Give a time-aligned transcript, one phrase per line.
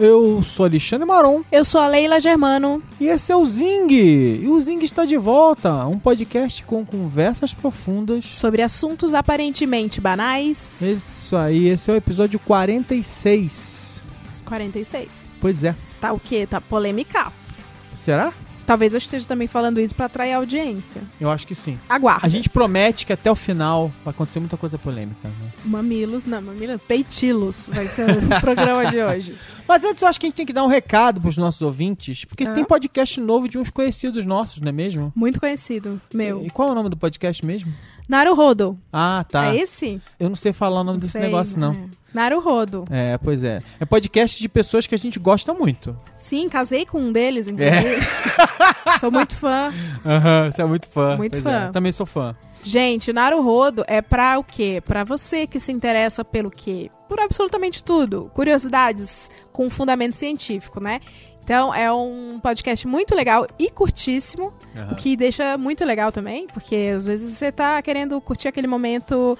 [0.00, 2.82] eu sou Alexandre Maron Eu sou a Leila Germano.
[2.98, 3.92] e esse é o Zing.
[3.92, 8.24] E o Zing está de volta, um podcast com conversas profundas.
[8.32, 10.80] Sobre assuntos aparentemente banais.
[10.80, 14.06] Isso aí, esse é o episódio 46.
[14.44, 15.34] 46.
[15.40, 15.76] Pois é.
[16.00, 16.46] Tá o quê?
[16.46, 17.50] Tá polêmicaço.
[18.04, 18.32] Será?
[18.70, 21.02] Talvez eu esteja também falando isso pra atrair audiência.
[21.20, 21.76] Eu acho que sim.
[21.88, 22.24] Aguarda.
[22.24, 25.26] A gente promete que até o final vai acontecer muita coisa polêmica.
[25.28, 25.34] Né?
[25.64, 29.34] Mamilos, não, mamilos, peitilos vai ser o programa de hoje.
[29.66, 32.24] Mas antes eu acho que a gente tem que dar um recado pros nossos ouvintes,
[32.24, 32.52] porque Ah.
[32.52, 35.12] tem podcast novo de uns conhecidos nossos, não é mesmo?
[35.16, 36.46] Muito conhecido, meu.
[36.46, 37.72] E qual é o nome do podcast mesmo?
[38.08, 38.78] Naruhodo.
[38.92, 39.46] Ah, tá.
[39.52, 40.00] É esse?
[40.18, 41.72] Eu não sei falar o nome desse Sei, negócio, não.
[41.72, 41.84] é.
[42.12, 42.84] Naruhodo.
[42.90, 43.62] É, pois é.
[43.78, 45.96] É podcast de pessoas que a gente gosta muito.
[46.16, 48.00] Sim, casei com um deles, inclusive.
[48.98, 49.72] Sou muito fã.
[50.04, 51.16] Aham, você é muito fã.
[51.16, 51.66] Muito Pois fã.
[51.68, 52.32] é, Também sou fã.
[52.62, 54.82] Gente, Naruhodo é pra o quê?
[54.84, 56.90] Pra você que se interessa pelo quê?
[57.08, 58.30] Por absolutamente tudo.
[58.34, 61.00] Curiosidades com fundamento científico, né?
[61.42, 64.52] Então, é um podcast muito legal e curtíssimo,
[64.92, 69.36] o que deixa muito legal também, porque às vezes você tá querendo curtir aquele momento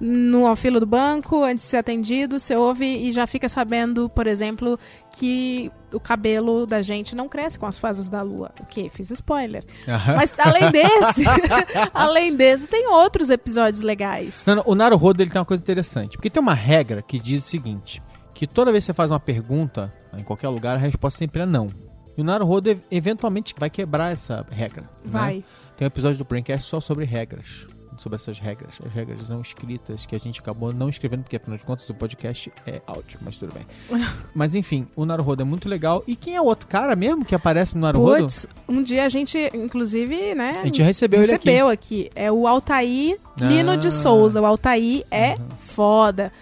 [0.00, 4.08] no ao filo do banco, antes de ser atendido, você ouve e já fica sabendo,
[4.08, 4.78] por exemplo,
[5.16, 8.52] que o cabelo da gente não cresce com as fases da lua.
[8.60, 8.88] O quê?
[8.92, 9.64] Fiz spoiler.
[9.88, 10.14] Aham.
[10.16, 11.24] Mas além desse,
[11.92, 14.44] além desse, tem outros episódios legais.
[14.46, 16.16] Não, não, o Naruhodo ele tem uma coisa interessante.
[16.16, 18.00] Porque tem uma regra que diz o seguinte:
[18.34, 21.46] que toda vez que você faz uma pergunta, em qualquer lugar, a resposta sempre é
[21.46, 21.68] não.
[22.16, 24.82] E o Naruhodo ev- eventualmente vai quebrar essa regra.
[24.82, 24.88] né?
[25.04, 25.44] Vai.
[25.76, 27.66] Tem um episódio do Braincast só sobre regras.
[27.98, 28.74] Sobre essas regras.
[28.86, 31.94] As regras não escritas que a gente acabou não escrevendo, porque afinal de contas o
[31.94, 33.66] podcast é áudio, mas tudo bem.
[34.34, 36.02] mas enfim, o Naruhodo é muito legal.
[36.06, 38.22] E quem é o outro cara mesmo que aparece no Naruhodo?
[38.22, 40.52] Putz, um dia a gente, inclusive, né?
[40.60, 41.44] A gente recebeu, ele aqui.
[41.48, 42.10] recebeu aqui.
[42.14, 43.76] É o Altair Lino Ah.
[43.76, 44.40] de Souza.
[44.40, 46.32] O Altair é foda.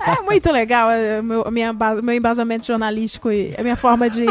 [0.00, 0.90] é muito legal.
[0.90, 4.24] é, Meu, minha, meu embasamento jornalístico e a minha forma de,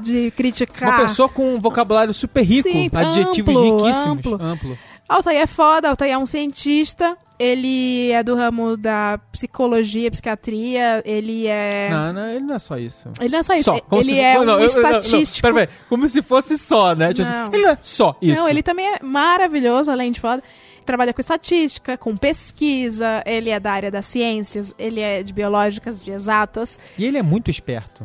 [0.00, 0.90] de criticar.
[1.00, 4.06] Uma pessoa com um vocabulário super rico, Sim, adjetivos amplo, riquíssimos.
[4.18, 4.34] amplo.
[4.42, 4.78] amplo.
[5.16, 7.16] Altair é foda, Altair é um cientista.
[7.38, 11.02] Ele é do ramo da psicologia, psiquiatria.
[11.06, 11.88] Ele é.
[11.90, 13.08] Não, não, ele não é só isso.
[13.18, 13.64] Ele não é só isso.
[13.64, 15.40] Só, ele se- é não, um não, não, estatístico.
[15.48, 17.14] Pera, pera, como se fosse só, né?
[17.14, 17.52] Tipo assim, Não.
[17.54, 18.40] ele não é só isso.
[18.42, 20.42] Não, ele também é maravilhoso, além de foda.
[20.84, 26.02] Trabalha com estatística, com pesquisa, ele é da área das ciências, ele é de biológicas,
[26.02, 28.04] de exatas, E ele é muito esperto.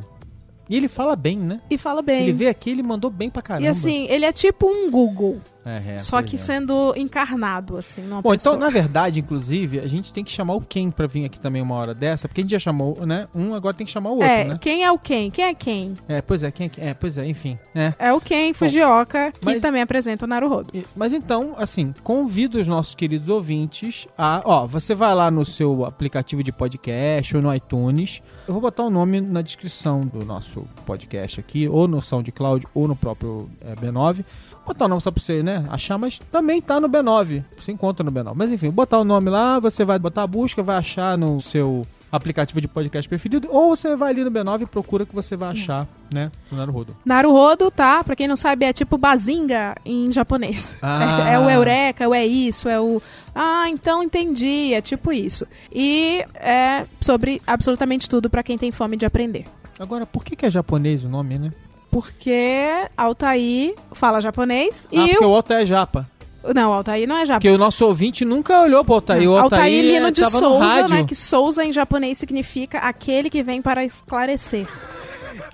[0.70, 1.60] E ele fala bem, né?
[1.70, 2.24] e fala bem.
[2.24, 3.66] Ele veio aqui, ele mandou bem pra caramba.
[3.66, 6.40] e assim, ele é tipo um Google, É, é, só que é.
[6.40, 8.56] sendo encarnado, assim, numa Bom, pessoa.
[8.56, 11.62] então, na verdade, inclusive, a gente tem que chamar o Ken pra vir aqui também
[11.62, 13.28] uma hora dessa, porque a gente já chamou, né?
[13.34, 14.58] Um, agora tem que chamar o outro, é, né?
[14.62, 15.32] quem é o quem?
[15.32, 15.98] Quem é quem?
[16.08, 16.88] É, pois é, quem é, quem?
[16.88, 17.58] é, pois é, enfim.
[17.74, 17.94] É.
[17.98, 20.72] É o Ken Fujioka, que mas- também apresenta o Naruhodo.
[20.96, 24.42] Mas então, assim, convido os nossos queridos ouvintes a.
[24.46, 28.22] Ó, você vai lá no seu aplicativo de podcast ou no iTunes.
[28.48, 32.88] Eu vou botar o nome na descrição do nosso podcast aqui, ou no SoundCloud, ou
[32.88, 34.24] no próprio é, B9.
[34.66, 37.44] Botar o nome só pra você, né, achar, mas também tá no B9.
[37.60, 38.34] Você encontra no B9.
[38.36, 41.86] Mas enfim, botar o nome lá, você vai botar a busca, vai achar no seu
[42.12, 45.52] aplicativo de podcast preferido, ou você vai ali no B9 e procura que você vai
[45.52, 46.96] achar, né, no Naruhodo.
[47.06, 48.04] Naruhodo, tá?
[48.04, 50.76] Pra quem não sabe, é tipo bazinga em japonês.
[50.82, 51.06] Ah.
[51.26, 53.02] É, é o eureka, o é isso, é o.
[53.34, 54.74] Ah, então entendi.
[54.74, 55.46] É tipo isso.
[55.72, 59.46] E é sobre absolutamente tudo pra quem tem fome de aprender.
[59.80, 61.52] Agora, por que, que é japonês o nome, né?
[61.96, 65.30] Porque Altair fala japonês Ah, e porque o.
[65.30, 66.06] o outro é japa.
[66.54, 67.40] Não, Altair não é japonês.
[67.40, 69.30] Porque o nosso ouvinte nunca olhou pro Altair.
[69.30, 71.06] O Altair, Altair Lino eh, de Souza, né?
[71.06, 74.68] Que Souza em japonês significa aquele que vem para esclarecer.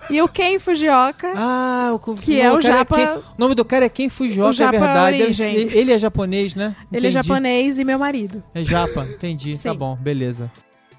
[0.09, 3.63] E o Ken Fujioka, Ah, eu Que é o cara japa- Ken- o nome do
[3.63, 5.33] cara é Ken Fujioka, O japa é verdade.
[5.35, 6.75] Ser- ele é japonês, né?
[6.91, 7.27] ele é Entendi.
[7.27, 8.43] japonês e meu marido.
[8.55, 9.55] É japa, entendi.
[9.59, 10.51] Tá bom, beleza.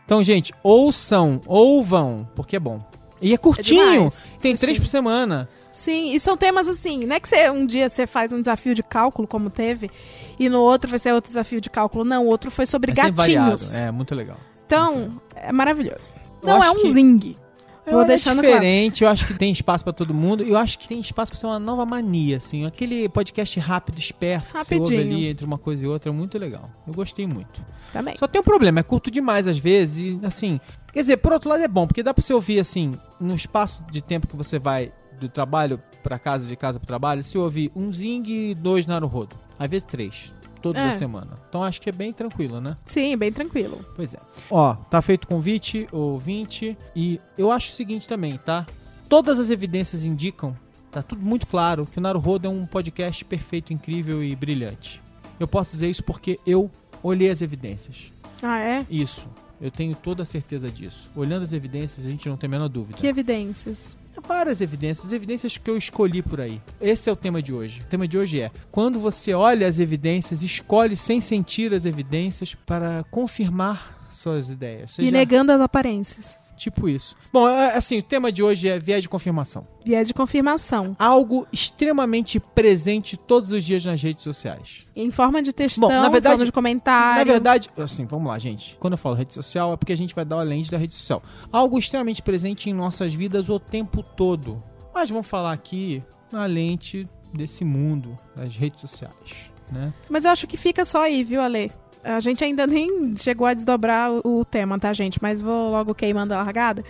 [0.04, 2.80] Então, gente, ouçam, ouvam, porque é bom.
[3.22, 3.92] E é curtinho.
[3.92, 4.26] demais.
[4.40, 5.48] Tem três por semana.
[5.72, 8.74] Sim, e são temas assim, não é que você, um dia você faz um desafio
[8.74, 9.90] de cálculo, como teve,
[10.38, 12.04] e no outro vai ser outro desafio de cálculo.
[12.04, 13.74] Não, o outro foi sobre é gatinhos.
[13.74, 14.36] É, muito legal.
[14.66, 16.12] Então, é maravilhoso.
[16.42, 17.36] Eu Não é um que- zing.
[17.84, 18.54] Eu Vou acho deixando claro.
[18.54, 20.44] diferente, eu acho que tem espaço pra todo mundo.
[20.44, 22.64] Eu acho que tem espaço pra ser uma nova mania, assim.
[22.64, 25.16] Aquele podcast rápido, esperto, que você ouve Rapidinho.
[25.16, 26.70] ali entre uma coisa e outra, é muito legal.
[26.86, 27.60] Eu gostei muito.
[27.92, 28.16] Também.
[28.16, 30.60] Só tem um problema, é curto demais às vezes, e assim.
[30.92, 33.82] Quer dizer, por outro lado é bom, porque dá pra você ouvir assim, no espaço
[33.90, 37.70] de tempo que você vai do trabalho pra casa, de casa pro trabalho, se ouvir
[37.74, 39.34] um Zing e dois Naruhodo.
[39.58, 40.30] Às vezes três.
[40.60, 40.88] todas É.
[40.90, 41.40] as semanas.
[41.48, 42.76] Então acho que é bem tranquilo, né?
[42.84, 43.84] Sim, bem tranquilo.
[43.96, 44.18] Pois é.
[44.48, 48.64] Ó, tá feito o convite, ouvinte, e eu acho o seguinte também, tá?
[49.08, 50.54] Todas as evidências indicam,
[50.90, 55.02] tá tudo muito claro, que o Naruhodo é um podcast perfeito, incrível e brilhante.
[55.40, 56.70] Eu posso dizer isso porque eu
[57.02, 58.12] olhei as evidências.
[58.40, 58.86] Ah, é?
[58.88, 59.26] Isso.
[59.62, 61.08] Eu tenho toda a certeza disso.
[61.14, 62.98] Olhando as evidências, a gente não tem a menor dúvida.
[62.98, 63.96] Que evidências?
[64.26, 66.60] Várias evidências, evidências que eu escolhi por aí.
[66.80, 67.80] Esse é o tema de hoje.
[67.80, 72.54] O tema de hoje é: quando você olha as evidências, escolhe sem sentir as evidências
[72.54, 74.92] para confirmar suas ideias.
[74.92, 76.36] E Seja- negando as aparências.
[76.56, 77.16] Tipo isso.
[77.32, 79.66] Bom, é, assim, o tema de hoje é viés de confirmação.
[79.84, 80.94] Viés de confirmação.
[80.98, 84.86] Algo extremamente presente todos os dias nas redes sociais.
[84.94, 87.18] Em forma de textão, Bom, na verdade- em forma de comentário.
[87.26, 88.76] Na verdade, assim, vamos lá, gente.
[88.78, 90.94] Quando eu falo rede social, é porque a gente vai dar uma lente da rede
[90.94, 91.20] social.
[91.50, 94.62] Algo extremamente presente em nossas vidas o tempo todo.
[94.94, 99.92] Mas vamos falar aqui na lente desse mundo das redes sociais, né?
[100.08, 101.72] Mas eu acho que fica só aí, viu, Ale?
[102.04, 105.18] A gente ainda nem chegou a desdobrar o, o tema, tá, gente?
[105.22, 106.84] Mas vou logo queimando a largada.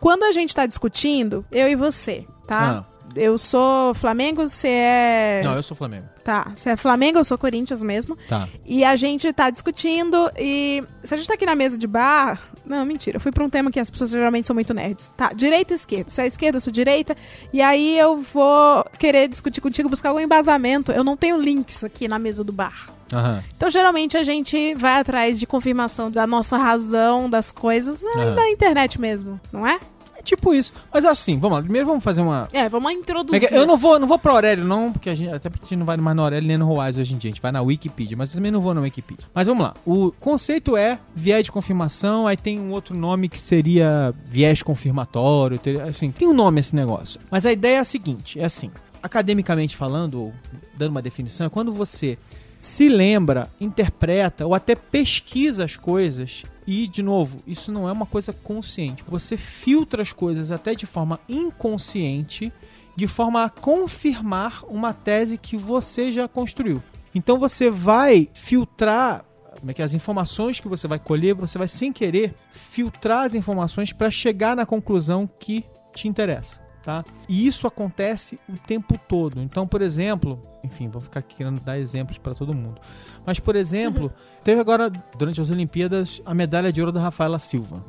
[0.00, 2.84] Quando a gente tá discutindo, eu e você, tá?
[3.14, 5.40] Eu sou Flamengo, você é.
[5.44, 6.04] Não, eu sou Flamengo.
[6.24, 8.16] Tá, você é Flamengo, eu sou Corinthians mesmo.
[8.28, 8.48] Tá.
[8.64, 12.40] E a gente tá discutindo e se a gente tá aqui na mesa de bar,
[12.64, 15.10] não, mentira, eu fui pra um tema que as pessoas geralmente são muito nerds.
[15.16, 16.10] Tá, direita e esquerda.
[16.10, 17.16] Você é esquerda, eu sou direita.
[17.52, 20.90] E aí eu vou querer discutir contigo, buscar algum embasamento.
[20.90, 22.95] Eu não tenho links aqui na mesa do bar.
[23.12, 23.42] Aham.
[23.56, 28.34] Então, geralmente, a gente vai atrás de confirmação da nossa razão das coisas Aham.
[28.34, 29.78] na internet mesmo, não é?
[30.18, 30.72] É tipo isso.
[30.92, 31.62] Mas assim, vamos lá.
[31.62, 32.48] Primeiro vamos fazer uma.
[32.50, 33.48] É, vamos É introduzir.
[33.48, 35.68] que Eu não vou, não vou pro Aurélio, não, porque a gente, até porque a
[35.68, 37.52] gente não vai mais no Aurélio nem no Roaz hoje em dia, a gente vai
[37.52, 39.26] na Wikipedia, mas eu também não vou na Wikipedia.
[39.34, 43.38] Mas vamos lá, o conceito é viés de confirmação, aí tem um outro nome que
[43.38, 47.20] seria viés confirmatório, assim, tem um nome esse negócio.
[47.30, 48.70] Mas a ideia é a seguinte, é assim,
[49.02, 50.34] academicamente falando, ou
[50.76, 52.16] dando uma definição, é quando você
[52.66, 58.04] se lembra, interpreta ou até pesquisa as coisas e, de novo, isso não é uma
[58.04, 59.04] coisa consciente.
[59.06, 62.52] Você filtra as coisas até de forma inconsciente,
[62.96, 66.82] de forma a confirmar uma tese que você já construiu.
[67.14, 69.24] Então você vai filtrar
[69.58, 73.24] como é que é, as informações que você vai colher, você vai sem querer filtrar
[73.24, 75.64] as informações para chegar na conclusão que
[75.94, 76.65] te interessa.
[76.86, 77.04] Tá?
[77.28, 79.42] E isso acontece o tempo todo.
[79.42, 82.80] Então, por exemplo, enfim, vou ficar aqui querendo dar exemplos para todo mundo.
[83.26, 84.08] Mas, por exemplo,
[84.44, 84.88] teve agora,
[85.18, 87.82] durante as Olimpíadas, a medalha de ouro da Rafaela Silva.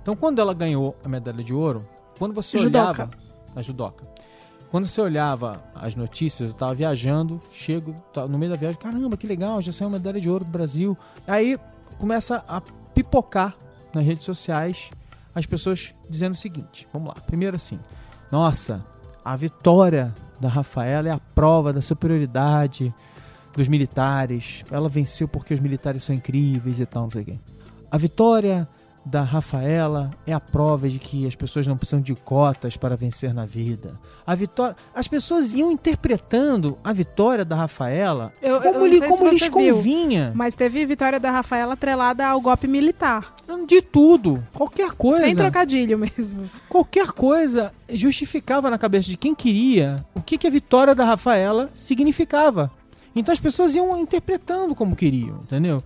[0.00, 1.84] Então, quando ela ganhou a medalha de ouro,
[2.20, 3.02] quando você Judoca.
[3.02, 3.10] olhava.
[3.56, 4.04] A judoca.
[4.70, 9.16] Quando você olhava as notícias, eu tava viajando, chego tá no meio da viagem, caramba,
[9.16, 10.96] que legal, já saiu uma medalha de ouro do Brasil.
[11.26, 11.58] Aí
[11.98, 12.60] começa a
[12.94, 13.56] pipocar
[13.92, 14.88] nas redes sociais
[15.34, 17.80] as pessoas dizendo o seguinte: vamos lá, primeiro assim,
[18.30, 18.84] nossa,
[19.24, 22.92] a vitória da Rafaela é a prova da superioridade
[23.56, 24.64] dos militares.
[24.70, 27.38] Ela venceu porque os militares são incríveis e tal, não sei o quê.
[27.90, 28.68] A vitória
[29.08, 33.32] da Rafaela é a prova de que as pessoas não precisam de cotas para vencer
[33.32, 33.94] na vida.
[34.26, 38.98] A vitória, as pessoas iam interpretando a vitória da Rafaela Eu- eu como, não lhe,
[39.08, 40.32] como lhes você viu, convinha.
[40.34, 43.32] Mas teve vitória da Rafaela atrelada ao golpe militar.
[43.68, 45.20] De tudo, qualquer coisa.
[45.20, 46.50] Sem trocadilho mesmo.
[46.68, 51.70] qualquer coisa justificava na cabeça de quem queria o que, que a vitória da Rafaela
[51.72, 52.72] significava.
[53.14, 55.80] Então as pessoas iam interpretando como queriam, entendeu?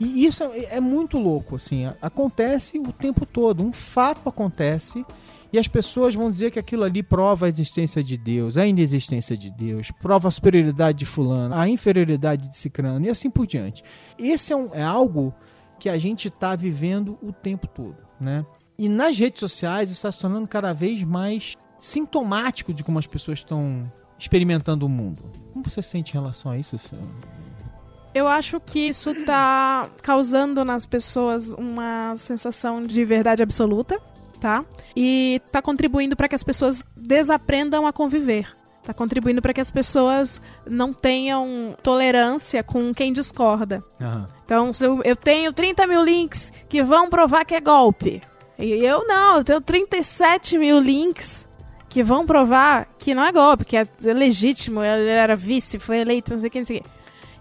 [0.00, 1.86] E isso é, é muito louco, assim.
[2.02, 3.62] Acontece o tempo todo.
[3.64, 5.04] Um fato acontece
[5.52, 9.36] e as pessoas vão dizer que aquilo ali prova a existência de Deus, a inexistência
[9.36, 13.84] de Deus, prova a superioridade de fulano, a inferioridade de cicrano e assim por diante.
[14.18, 15.32] Esse é, um- é algo
[15.78, 18.44] que a gente está vivendo o tempo todo, né?
[18.76, 23.38] E nas redes sociais está se tornando cada vez mais sintomático de como as pessoas
[23.38, 25.20] estão experimentando o mundo.
[25.52, 26.76] Como você sente em relação a isso?
[26.78, 26.96] Sam?
[28.14, 34.00] Eu acho que isso tá causando nas pessoas uma sensação de verdade absoluta,
[34.40, 34.64] tá?
[34.94, 38.46] E tá contribuindo para que as pessoas desaprendam a conviver.
[38.84, 40.40] Tá contribuindo para que as pessoas
[40.70, 43.82] não tenham tolerância com quem discorda.
[44.44, 48.20] Então, se eu, eu tenho 30 mil links que vão provar que é golpe.
[48.58, 51.48] E eu não, eu tenho 37 mil links
[51.88, 56.32] que vão provar que não é golpe, que é legítimo, ele era vice, foi eleito,
[56.32, 56.88] não sei o que, não sei o que.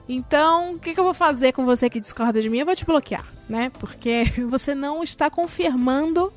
[0.08, 2.60] Então, o que, que eu vou fazer com você que discorda de mim?
[2.60, 3.72] Eu vou te bloquear, né?
[3.80, 6.32] Porque você não está confirmando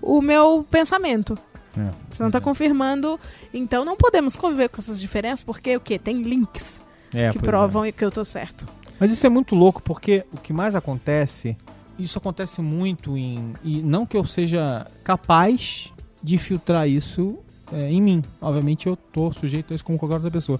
[0.00, 1.36] o meu pensamento.
[2.10, 3.20] Você não está confirmando.
[3.52, 5.98] Então, não podemos conviver com essas diferenças, porque o quê?
[5.98, 6.80] Tem links
[7.12, 7.50] É, que pois é.
[7.50, 8.66] provam que eu tô certo.
[8.98, 11.54] Mas isso é muito louco porque o que mais acontece,
[11.98, 13.52] isso acontece muito em.
[13.62, 17.36] E não que eu seja capaz de filtrar isso
[17.70, 18.22] é, em mim.
[18.40, 20.58] Obviamente eu tô sujeito a isso como qualquer outra pessoa.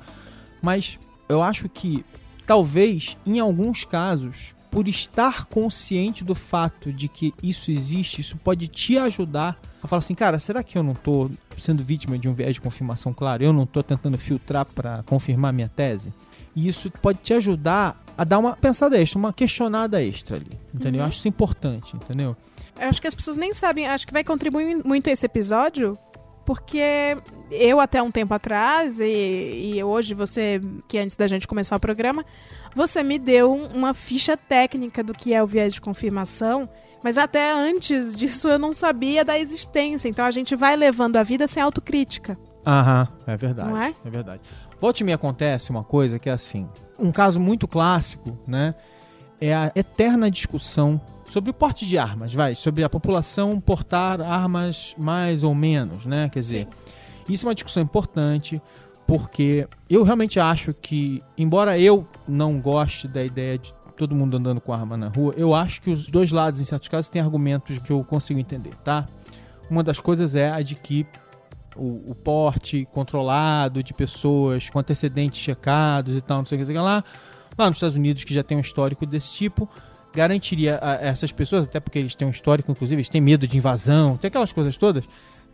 [0.60, 0.98] Mas
[1.30, 2.04] eu acho que
[2.46, 8.68] talvez, em alguns casos, por estar consciente do fato de que isso existe, isso pode
[8.68, 12.34] te ajudar a falar assim, cara, será que eu não tô sendo vítima de um
[12.34, 13.42] viés de confirmação claro?
[13.42, 16.12] Eu não tô tentando filtrar para confirmar minha tese?
[16.54, 21.00] E isso pode te ajudar a dar uma pensada extra, uma questionada extra ali, entendeu?
[21.00, 22.36] Eu acho isso importante, entendeu?
[22.78, 25.98] Eu acho que as pessoas nem sabem, acho que vai contribuir muito esse episódio,
[26.46, 27.18] porque
[27.50, 31.80] eu até um tempo atrás, e, e hoje você, que antes da gente começar o
[31.80, 32.24] programa,
[32.74, 36.68] você me deu uma ficha técnica do que é o viés de confirmação,
[37.02, 40.08] mas até antes disso eu não sabia da existência.
[40.08, 42.38] Então a gente vai levando a vida sem autocrítica.
[42.64, 43.70] Aham, é verdade.
[43.70, 43.94] Não é?
[44.04, 44.42] É verdade.
[44.80, 46.68] Volte me acontece uma coisa que é assim.
[46.98, 48.74] Um caso muito clássico, né?
[49.40, 54.94] É a eterna discussão sobre o porte de armas, vai, sobre a população portar armas
[54.96, 56.28] mais ou menos, né?
[56.30, 56.68] Quer dizer,
[57.28, 58.60] isso é uma discussão importante
[59.06, 64.60] porque eu realmente acho que, embora eu não goste da ideia de todo mundo andando
[64.60, 67.78] com arma na rua, eu acho que os dois lados, em certos casos, têm argumentos
[67.78, 69.04] que eu consigo entender, tá?
[69.70, 71.06] Uma das coisas é a de que
[71.76, 76.72] o, o porte controlado de pessoas com antecedentes checados e tal, não sei o que,
[76.72, 77.04] não sei o que lá,
[77.56, 79.68] lá nos Estados Unidos, que já tem um histórico desse tipo,
[80.14, 83.56] garantiria a essas pessoas, até porque eles têm um histórico, inclusive, eles têm medo de
[83.56, 85.04] invasão, tem aquelas coisas todas,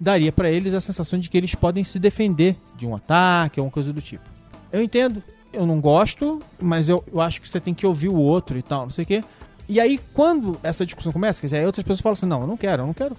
[0.01, 3.67] daria para eles a sensação de que eles podem se defender de um ataque ou
[3.67, 4.25] uma coisa do tipo.
[4.73, 8.17] Eu entendo, eu não gosto, mas eu, eu acho que você tem que ouvir o
[8.17, 9.25] outro e tal, não sei o quê.
[9.69, 12.57] E aí, quando essa discussão começa, quer dizer, outras pessoas falam assim, não, eu não
[12.57, 13.17] quero, eu não quero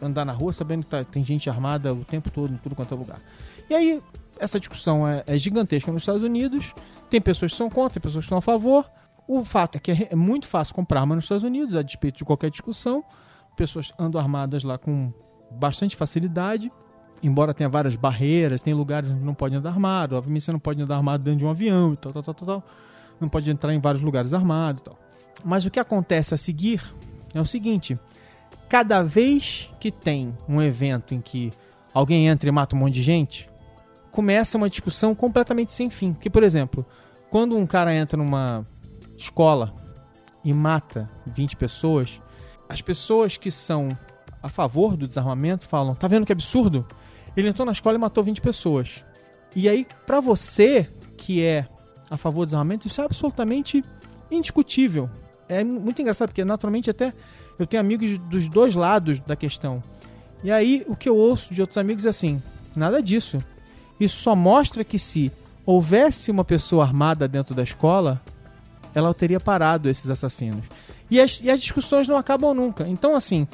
[0.00, 2.94] andar na rua sabendo que tá- tem gente armada o tempo todo, em tudo quanto
[2.94, 3.20] é lugar.
[3.68, 4.00] E aí,
[4.38, 6.72] essa discussão é, é gigantesca nos Estados Unidos,
[7.12, 8.90] tem pessoas que são contra, tem pessoas que são a favor.
[9.28, 12.16] O fato é que é é muito fácil comprar arma nos Estados Unidos, a despeito
[12.16, 13.04] de qualquer discussão.
[13.54, 15.12] Pessoas andam armadas lá com
[15.50, 16.72] bastante facilidade,
[17.22, 20.80] embora tenha várias barreiras, tem lugares onde não pode andar armado, obviamente você não pode
[20.80, 22.64] andar armado dentro de um avião e tal, tal, tal, tal, tal.
[23.20, 24.98] Não pode entrar em vários lugares armado e tal.
[25.44, 26.82] Mas o que acontece a seguir
[27.34, 27.94] é o seguinte:
[28.70, 31.52] cada vez que tem um evento em que
[31.92, 33.50] alguém entra e mata um monte de gente,
[34.10, 36.14] começa uma discussão completamente sem fim.
[36.14, 36.86] Que, por exemplo,
[37.32, 38.62] quando um cara entra numa
[39.16, 39.74] escola
[40.44, 42.20] e mata 20 pessoas,
[42.68, 43.88] as pessoas que são
[44.42, 46.86] a favor do desarmamento falam: tá vendo que absurdo?
[47.34, 49.02] Ele entrou na escola e matou 20 pessoas.
[49.56, 50.86] E aí, pra você
[51.16, 51.66] que é
[52.10, 53.82] a favor do desarmamento, isso é absolutamente
[54.30, 55.08] indiscutível.
[55.48, 57.14] É mu- muito engraçado, porque naturalmente até
[57.58, 59.80] eu tenho amigos dos dois lados da questão.
[60.44, 62.42] E aí, o que eu ouço de outros amigos é assim:
[62.76, 63.42] nada disso.
[63.98, 65.32] Isso só mostra que se
[65.64, 68.20] houvesse uma pessoa armada dentro da escola,
[68.94, 70.64] ela teria parado esses assassinos.
[71.10, 72.88] E as, e as discussões não acabam nunca.
[72.88, 73.46] Então, assim,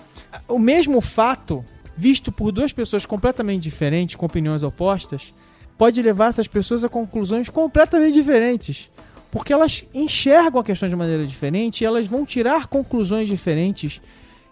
[0.46, 1.64] o mesmo fato,
[1.96, 5.32] visto por duas pessoas completamente diferentes, com opiniões opostas,
[5.76, 8.90] pode levar essas pessoas a conclusões completamente diferentes.
[9.30, 14.00] Porque elas enxergam a questão de maneira diferente e elas vão tirar conclusões diferentes,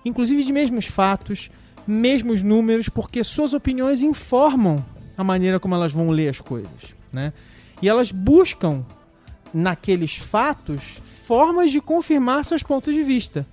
[0.04, 1.50] inclusive de mesmos fatos,
[1.86, 4.84] mesmos números, porque suas opiniões informam
[5.16, 7.32] a maneira como elas vão ler as coisas, né?
[7.80, 8.84] E elas buscam
[9.52, 10.82] naqueles fatos
[11.26, 13.46] formas de confirmar seus pontos de vista.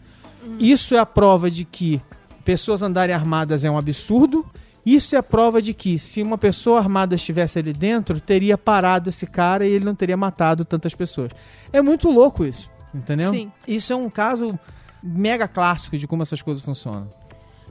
[0.60, 2.02] Isso é a prova de que
[2.44, 4.46] pessoas andarem armadas é um absurdo.
[4.86, 9.10] Isso é a prova de que se uma pessoa armada estivesse ali dentro, teria parado
[9.10, 11.32] esse cara e ele não teria matado tantas pessoas.
[11.72, 13.32] É muito louco isso, entendeu?
[13.32, 13.52] Sim.
[13.66, 14.60] Isso é um caso
[15.02, 17.10] mega clássico de como essas coisas funcionam.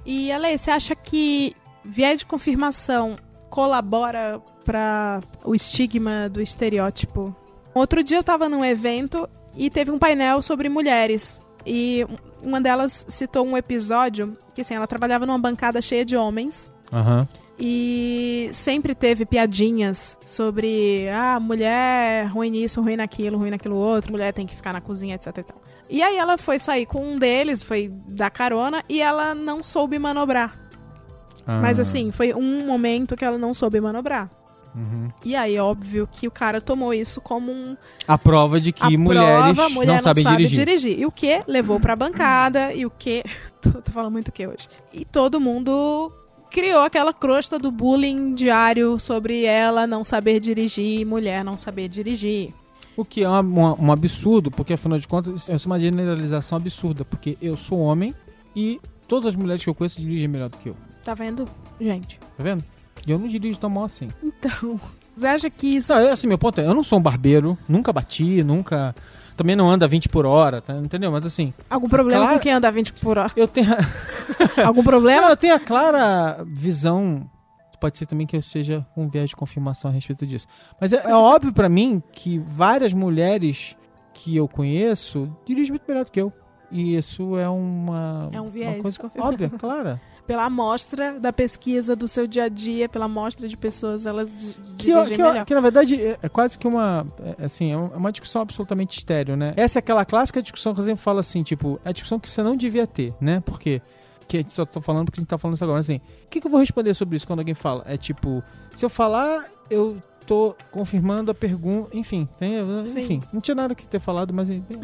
[0.04, 3.16] E, Ale, você acha que viés de confirmação
[3.52, 7.36] colabora para o estigma do estereótipo?
[7.74, 11.38] Outro dia eu tava num evento e teve um painel sobre mulheres.
[11.66, 12.06] E
[12.42, 16.72] uma delas citou um episódio que, assim, ela trabalhava numa bancada cheia de homens.
[16.90, 17.28] Aham.
[17.60, 24.32] E sempre teve piadinhas sobre ah, mulher ruim nisso, ruim naquilo, ruim naquilo outro, mulher
[24.32, 25.62] tem que ficar na cozinha, etc e tal.
[25.90, 29.98] E aí ela foi sair com um deles, foi dar carona, e ela não soube
[29.98, 30.50] manobrar.
[31.46, 31.82] Mas Ah.
[31.82, 34.30] assim, foi um momento que ela não soube manobrar.
[34.74, 35.10] Uhum.
[35.22, 37.76] E aí, óbvio que o cara tomou isso como um
[38.08, 40.98] A prova de que a mulheres prova, mulher não sabem sabe dirigir.
[40.98, 43.22] E o que levou pra bancada, e o que.
[43.60, 44.66] tô, tô falando muito o que hoje.
[44.92, 46.10] E todo mundo
[46.50, 52.54] criou aquela crosta do bullying diário sobre ela não saber dirigir, mulher não saber dirigir.
[52.96, 56.56] O que é uma- uma- um absurdo, porque afinal de contas, isso é uma generalização
[56.56, 58.14] absurda, porque eu sou homem
[58.56, 60.76] e todas as mulheres que eu conheço dirigem melhor do que eu.
[61.04, 61.44] Tá vendo,
[61.80, 62.18] gente?
[62.36, 62.64] Tá vendo?
[63.06, 64.08] E eu não dirijo tão mal assim.
[64.22, 64.78] Então,
[65.14, 65.92] você acha que isso.
[65.92, 68.94] Não, eu, assim, meu ponto é, eu não sou um barbeiro, nunca bati, nunca.
[69.36, 70.74] Também não anda 20 por hora, tá?
[70.76, 71.10] entendeu?
[71.10, 72.36] Mas assim, Algum problema Claro.
[72.38, 73.32] com quem anda 20 por hora?
[73.34, 73.66] eu tenho.
[74.64, 75.28] Algum Não, problema?
[75.30, 77.28] eu tenho a clara visão.
[77.80, 80.46] Pode ser também que eu seja um viés de confirmação a respeito disso.
[80.80, 83.76] Mas é, é óbvio pra mim que várias mulheres
[84.14, 86.32] que eu conheço dirige muito melhor do que eu.
[86.70, 88.28] E isso é uma.
[88.32, 89.32] É um uma viés coisa de confirmação.
[89.32, 90.00] óbvia, clara.
[90.26, 94.30] Pela amostra da pesquisa do seu dia a dia, pela amostra de pessoas, elas
[94.78, 95.44] Que, dirigem que, melhor.
[95.44, 97.04] que, na verdade é, é quase que uma.
[97.38, 99.52] é, assim, é um- é uma discussão absolutamente estéreo, né?
[99.56, 102.30] Essa é aquela clássica discussão que eu sempre falo assim, tipo, é a discussão que
[102.30, 103.40] você não devia ter, né?
[103.40, 103.82] Por quê?
[104.28, 105.80] Que a gente só tô falando porque a gente tá falando isso agora.
[105.80, 107.82] Assim, o que, que eu vou responder sobre isso quando alguém fala?
[107.86, 108.42] É tipo,
[108.74, 111.94] se eu falar, eu tô confirmando a pergunta.
[111.96, 112.54] Enfim, tem,
[112.86, 113.00] Sim.
[113.00, 114.80] enfim, não tinha nada que ter falado, mas então,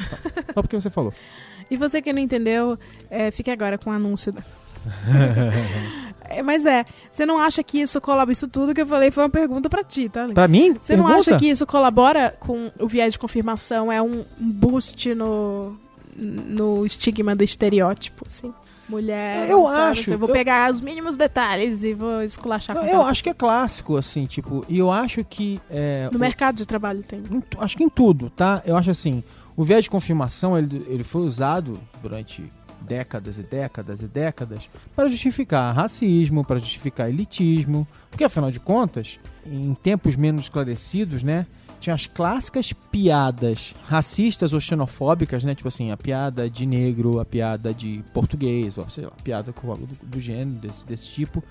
[0.53, 1.15] só porque você falou.
[1.71, 2.79] E você que não entendeu,
[3.11, 4.33] é, fique agora com o anúncio.
[4.33, 4.43] da-
[6.31, 8.33] É, mas é, você não acha que isso colabora?
[8.33, 10.29] Isso tudo que eu falei foi uma pergunta pra ti, tá?
[10.29, 10.75] Pra mim?
[10.75, 11.31] Você não pergunta?
[11.31, 13.91] acha que isso colabora com o viés de confirmação?
[13.91, 15.75] É um boost no,
[16.15, 18.53] no estigma do estereótipo, assim?
[18.91, 19.81] Mulher, Eu sabe?
[20.01, 23.31] acho, Eu vou eu- pegar os mínimos detalhes e vou esculachar com Eu, acho que
[23.31, 25.59] é clássico, assim, tipo, e eu acho que.
[25.71, 27.23] É, No o- mercado de trabalho tem.
[27.59, 28.63] acho que em tudo, tá?
[28.67, 29.25] Eu acho assim,
[29.57, 32.45] o viés de confirmação, ele, ele foi usado durante
[32.83, 39.19] décadas e décadas e décadas para justificar racismo, para justificar elitismo, porque afinal de contas,
[39.47, 41.47] em tempos menos esclarecidos, né,
[41.81, 47.25] tinha as clássicas piadas racistas ou xenofóbicas, né, tipo assim, a piada de negro, a
[47.25, 51.43] piada de português, ou sei lá, piada do, do gênero, desse, desse tipo.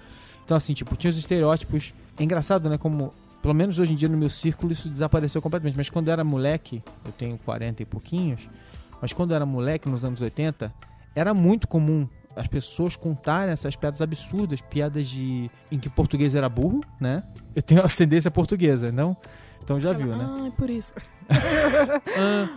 [0.44, 1.94] Então assim, tipo, tinha os estereótipos.
[2.20, 5.78] É engraçado, né, como pelo menos hoje em dia no meu círculo isso desapareceu completamente.
[5.78, 8.42] Mas quando era moleque, eu tenho 40 e pouquinhos,
[9.02, 10.74] mas quando era moleque, nos anos 80,
[11.18, 16.48] era muito comum as pessoas contarem essas piadas absurdas, piadas de em que português era
[16.48, 17.24] burro, né?
[17.56, 19.18] Eu tenho ascendência portuguesa, não?
[19.64, 20.24] Então já viu, né?
[20.24, 20.94] Ah, é por isso.
[22.20, 22.48] Ah,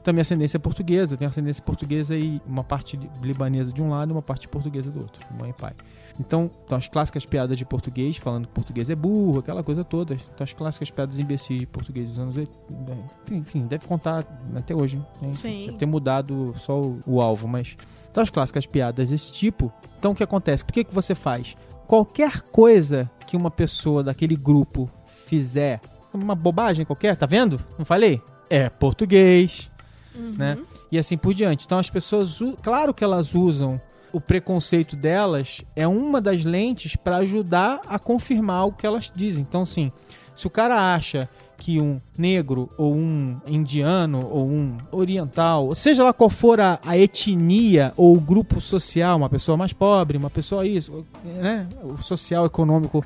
[0.00, 3.88] então minha ascendência é portuguesa, eu tenho ascendência portuguesa e uma parte libanesa de um
[3.88, 5.72] lado e uma parte portuguesa do outro, mãe e pai.
[6.20, 10.14] Então, então as clássicas piadas de português, falando que português é burro, aquela coisa toda.
[10.14, 12.92] Então as clássicas piadas imbecis de português dos anos 80,
[13.24, 14.96] enfim, enfim, deve contar até hoje.
[15.20, 15.34] Né?
[15.34, 15.66] Sim.
[15.66, 17.76] Deve ter mudado só o, o alvo, mas...
[18.14, 20.64] Então as clássicas piadas desse tipo, então o que acontece?
[20.64, 21.56] Por que, que você faz?
[21.84, 24.88] Qualquer coisa que uma pessoa daquele grupo
[25.26, 25.80] fizer,
[26.12, 27.60] uma bobagem qualquer, tá vendo?
[27.76, 28.22] Não falei?
[28.48, 29.68] É português,
[30.14, 30.32] Uhum.
[30.38, 30.56] né?
[30.92, 31.66] E assim por diante.
[31.66, 33.80] Então as pessoas, claro que elas usam
[34.12, 39.42] o preconceito delas é uma das lentes para ajudar a confirmar o que elas dizem.
[39.42, 39.90] Então, assim,
[40.36, 46.12] se o cara acha que um negro ou um indiano ou um oriental, seja lá
[46.12, 50.66] qual for a, a etnia ou o grupo social, uma pessoa mais pobre, uma pessoa
[50.66, 53.04] isso, né, o social econômico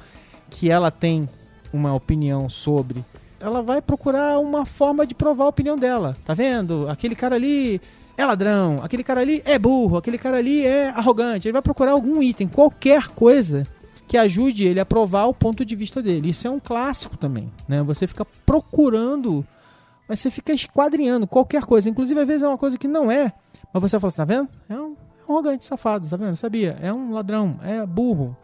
[0.51, 1.29] que ela tem
[1.73, 3.05] uma opinião sobre,
[3.41, 6.17] ela vai procurar uma forma de provar a opinião dela.
[6.25, 6.89] Tá vendo?
[6.89, 7.81] Aquele cara ali
[8.17, 11.47] é ladrão, aquele cara ali é burro, aquele cara ali é arrogante.
[11.47, 13.67] Ele vai procurar algum item, qualquer coisa
[14.09, 16.31] que ajude ele a provar o ponto de vista dele.
[16.31, 17.83] Isso é um clássico também, né?
[17.83, 19.47] Você fica procurando,
[20.09, 21.91] mas você fica esquadrinhando qualquer coisa.
[21.91, 23.33] Inclusive, às vezes é uma coisa que não é,
[23.73, 24.49] mas você fala assim, tá vendo?
[24.69, 24.97] É um
[25.29, 26.35] arrogante, safado, tá vendo?
[26.37, 26.77] Sabia?
[26.81, 28.35] É um ladrão, é burro,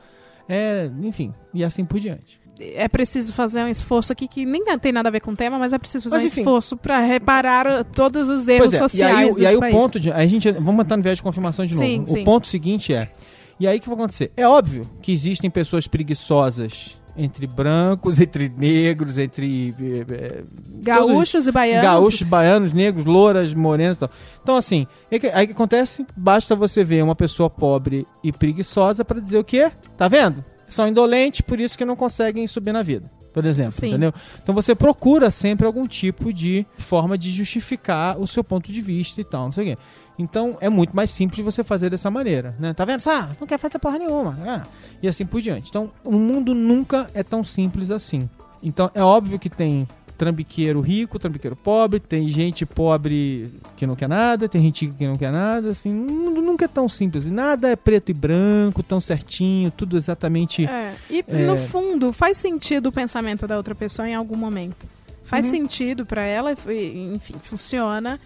[0.46, 2.38] é, enfim, e assim por diante.
[2.60, 5.58] É preciso fazer um esforço aqui que nem tem nada a ver com o tema,
[5.58, 6.40] mas é preciso fazer Mas, um enfim.
[6.42, 9.74] esforço para reparar todos os erros é, sociais e aí, e aí o país.
[9.74, 10.12] ponto de.
[10.12, 10.52] A gente.
[10.52, 12.12] Vamos entrar no viés de confirmação de Sim, novo.
[12.12, 12.22] sim.
[12.22, 13.10] O ponto seguinte é.
[13.58, 14.32] E aí o que vai acontecer?
[14.36, 19.72] É óbvio que existem pessoas preguiçosas entre brancos, entre negros, entre.
[20.10, 20.42] eh,
[20.82, 21.82] Gaúchos e baianos.
[21.84, 24.10] Gaúchos, baianos, negros, louras, morenos e tal.
[24.42, 26.04] Então, assim, aí que- aí o que acontece?
[26.16, 29.70] Basta você ver uma pessoa pobre e preguiçosa pra dizer o quê?
[29.96, 30.44] Tá vendo?
[30.68, 33.08] São indolentes, por isso que não conseguem subir na vida.
[33.34, 33.88] Por exemplo, Sim.
[33.88, 34.14] entendeu?
[34.40, 39.20] Então você procura sempre algum tipo de forma de justificar o seu ponto de vista
[39.20, 39.82] e tal, não sei o quê.
[40.16, 42.72] Então é muito mais simples você fazer dessa maneira, né?
[42.72, 43.02] Tá vendo?
[43.08, 44.38] Ah, não quer fazer porra nenhuma.
[44.46, 44.62] Ah,
[45.02, 45.68] e assim por diante.
[45.68, 48.30] Então o mundo nunca é tão simples assim.
[48.62, 54.08] Então é óbvio que tem trambiqueiro rico, trambiqueiro pobre, tem gente pobre que não quer
[54.08, 57.28] nada, tem gente que não quer nada, assim, nunca é tão simples.
[57.28, 60.64] Nada é preto e branco, tão certinho, tudo exatamente.
[60.66, 61.46] É, e É.
[61.46, 64.86] no fundo, faz sentido o pensamento da outra pessoa em algum momento.
[65.24, 65.50] Faz Uhum.
[65.52, 68.20] sentido pra ela, enfim, funciona.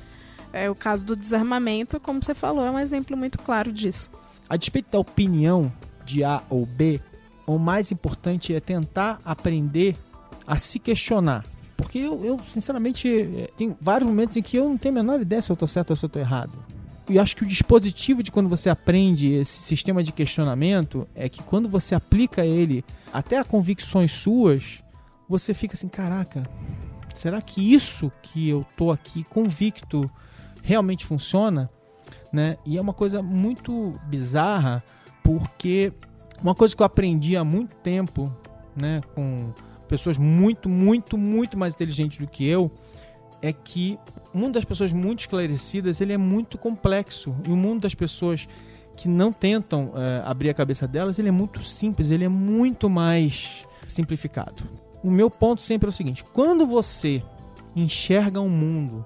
[0.52, 4.10] É o caso do desarmamento, como você falou, é um exemplo muito claro disso.
[4.48, 5.70] A despeito da opinião
[6.04, 7.00] de A ou B,
[7.46, 9.94] o mais importante é tentar aprender
[10.46, 11.44] a se questionar.
[11.78, 15.20] Porque eu, eu, sinceramente, eh, tem vários momentos em que eu não tenho a menor
[15.20, 16.52] ideia se eu tô certo ou se eu tô errado.
[17.08, 21.40] E acho que o dispositivo de quando você aprende esse sistema de questionamento é que
[21.40, 24.82] quando você aplica ele até a convicções suas,
[25.28, 26.42] você fica assim, caraca,
[27.14, 30.10] será que isso que eu tô aqui convicto
[30.62, 31.70] realmente funciona?
[32.32, 32.58] Né?
[32.66, 34.82] E é uma coisa muito bizarra,
[35.22, 35.92] porque
[36.42, 38.30] uma coisa que eu aprendi há muito tempo,
[38.76, 39.54] né, com
[39.88, 42.70] pessoas muito, muito, muito mais inteligentes do que eu,
[43.40, 43.98] é que
[44.34, 48.48] o mundo das pessoas muito esclarecidas ele é muito complexo e o mundo das pessoas
[48.96, 52.90] que não tentam é, abrir a cabeça delas ele é muito simples, ele é muito
[52.90, 54.62] mais simplificado.
[55.02, 57.22] O meu ponto sempre é o seguinte: quando você
[57.76, 59.04] enxerga um mundo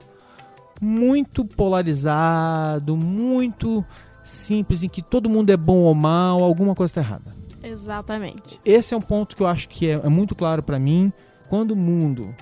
[0.81, 3.85] muito polarizado, muito
[4.25, 7.41] simples, em que todo mundo é bom ou mal, alguma coisa está errada.
[7.62, 8.61] Exatamente.
[8.64, 11.12] Esse é um ponto que eu acho que é, é muito claro para mim.
[11.48, 12.35] Quando o mundo,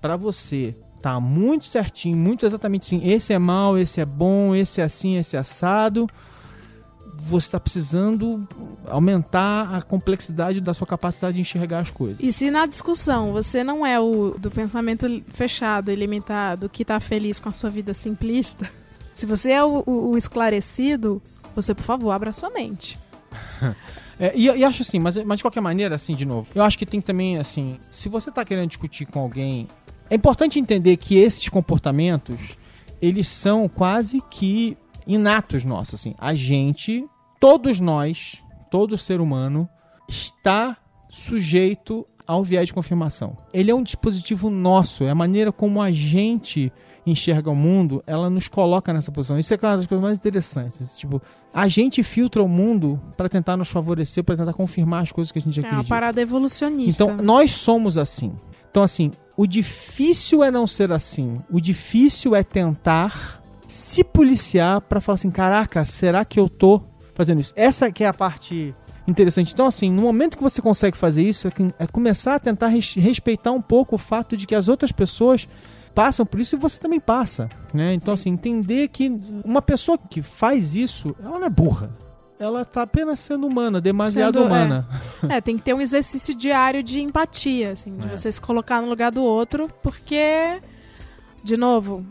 [0.00, 4.80] para você, tá muito certinho, muito exatamente assim, esse é mal, esse é bom, esse
[4.80, 6.08] é assim, esse é assado,
[7.14, 8.48] você está precisando
[8.88, 12.18] aumentar a complexidade da sua capacidade de enxergar as coisas.
[12.20, 16.98] E se na discussão você não é o do pensamento fechado e limitado que está
[16.98, 18.70] feliz com a sua vida simplista,
[19.14, 21.22] se você é o, o, o esclarecido,
[21.54, 22.98] você, por favor, abra sua mente.
[24.18, 26.78] É, e, e, acho assim, mas, mas de qualquer maneira, assim, de novo, eu acho
[26.78, 29.66] que tem também, assim, se você está querendo discutir com alguém,
[30.08, 32.38] é importante entender que esses comportamentos,
[33.00, 36.14] eles são quase que inatos nossos, assim.
[36.18, 37.04] A gente,
[37.40, 38.36] todos nós,
[38.70, 39.68] todo ser humano,
[40.08, 40.76] está
[41.10, 43.36] sujeito ao viés de confirmação.
[43.52, 46.72] Ele é um dispositivo nosso, é a maneira como a gente
[47.06, 49.38] enxerga o mundo, ela nos coloca nessa posição.
[49.38, 50.96] Isso é uma das coisas mais interessantes.
[50.96, 51.20] Tipo,
[51.52, 55.38] a gente filtra o mundo para tentar nos favorecer, para tentar confirmar as coisas que
[55.38, 55.80] a gente é acredita.
[55.80, 57.02] É uma parada evolucionista.
[57.02, 58.32] Então, nós somos assim.
[58.70, 61.36] Então, assim, o difícil é não ser assim.
[61.50, 66.80] O difícil é tentar se policiar para falar assim, caraca, será que eu tô
[67.14, 67.52] fazendo isso?
[67.56, 68.74] Essa que é a parte
[69.06, 69.52] interessante.
[69.52, 72.94] Então, assim, no momento que você consegue fazer isso, é, é começar a tentar res
[72.94, 75.46] respeitar um pouco o fato de que as outras pessoas
[75.94, 77.94] passam por isso e você também passa, né?
[77.94, 79.08] Então, assim, entender que
[79.44, 81.96] uma pessoa que faz isso, ela não é burra.
[82.38, 84.88] Ela tá apenas sendo humana, demasiado sendo, humana.
[85.28, 85.36] É.
[85.38, 85.40] é.
[85.40, 88.16] tem que ter um exercício diário de empatia, assim, de é.
[88.16, 90.60] você se colocar no lugar do outro, porque,
[91.44, 92.04] de novo,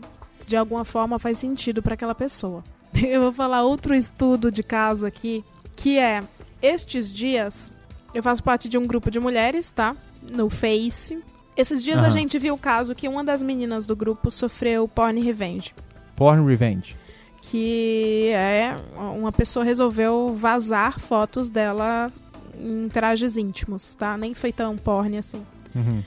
[0.46, 2.64] de alguma forma faz sentido para aquela pessoa.
[2.94, 5.44] Eu vou falar outro estudo de caso aqui,
[5.76, 6.22] que é
[6.62, 7.72] estes dias
[8.14, 9.96] eu faço parte de um grupo de mulheres, tá?
[10.32, 11.20] No Face,
[11.56, 15.20] esses dias a gente viu o caso que uma das meninas do grupo sofreu porn
[15.20, 15.74] revenge.
[16.16, 16.96] Porn revenge.
[17.42, 18.76] Que é
[19.16, 22.10] uma pessoa resolveu vazar fotos dela
[22.58, 24.16] em trajes íntimos, tá?
[24.16, 25.42] Nem foi tão porn assim.
[25.74, 26.02] Uhum.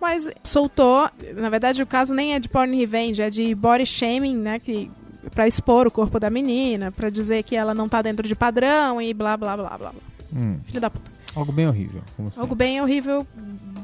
[0.00, 1.10] Mas soltou.
[1.34, 4.58] Na verdade, o caso nem é de porn revenge, é de body shaming, né?
[4.58, 4.90] Que
[5.34, 9.02] para expor o corpo da menina, para dizer que ela não tá dentro de padrão
[9.02, 10.00] e blá blá blá blá blá.
[10.34, 10.56] Hum.
[10.64, 11.10] Filho da puta.
[11.34, 12.02] Algo bem horrível.
[12.36, 13.26] Algo bem horrível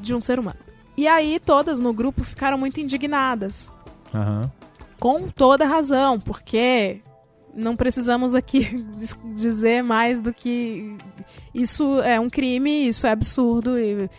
[0.01, 0.57] de um ser humano.
[0.95, 3.71] E aí todas no grupo ficaram muito indignadas.
[4.13, 4.49] Uhum.
[4.99, 7.01] Com toda razão, porque
[7.53, 8.85] não precisamos aqui
[9.35, 10.95] dizer mais do que
[11.53, 14.09] isso é um crime, isso é absurdo e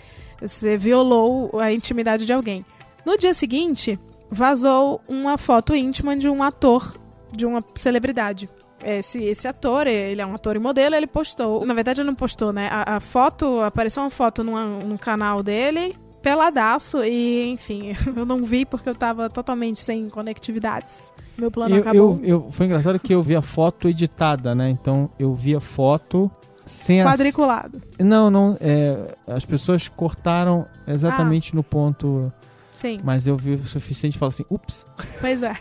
[0.41, 2.65] você violou a intimidade de alguém.
[3.05, 3.99] No dia seguinte,
[4.31, 6.97] vazou uma foto íntima de um ator,
[7.33, 8.49] de uma celebridade.
[8.83, 11.65] Esse, esse ator, ele é um ator e modelo, ele postou.
[11.65, 12.69] Na verdade, ele não postou, né?
[12.71, 18.43] A, a foto, apareceu uma foto numa, no canal dele peladaço e, enfim, eu não
[18.43, 21.13] vi porque eu tava totalmente sem conectividades.
[21.37, 22.19] Meu plano eu, acabou.
[22.23, 24.71] Eu, eu, foi engraçado que eu vi a foto editada, né?
[24.71, 26.31] Então eu vi a foto
[26.65, 27.77] sem Quadriculado.
[27.99, 28.07] As...
[28.07, 28.57] Não, não.
[28.61, 31.57] É, as pessoas cortaram exatamente ah.
[31.57, 32.33] no ponto.
[32.73, 33.01] Sim.
[33.05, 34.87] Mas eu vi o suficiente e falo assim, ups.
[35.21, 35.55] Pois é.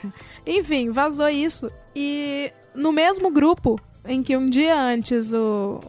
[0.48, 1.68] Enfim, vazou isso.
[1.96, 5.80] E no mesmo grupo em que um dia antes o,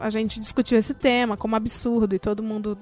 [0.00, 2.78] a gente discutiu esse tema como absurdo e todo mundo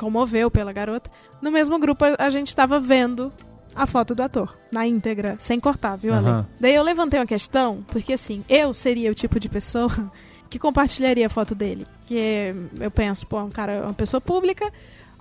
[0.00, 1.10] comoveu pela garota.
[1.42, 3.30] No mesmo grupo, a gente estava vendo
[3.76, 6.26] a foto do ator, na íntegra, sem cortar, viu, Ale?
[6.26, 6.44] Uhum.
[6.58, 9.90] Daí eu levantei uma questão, porque assim, eu seria o tipo de pessoa
[10.48, 11.86] que compartilharia a foto dele.
[12.06, 14.72] Que eu penso, pô, um cara, uma pessoa pública,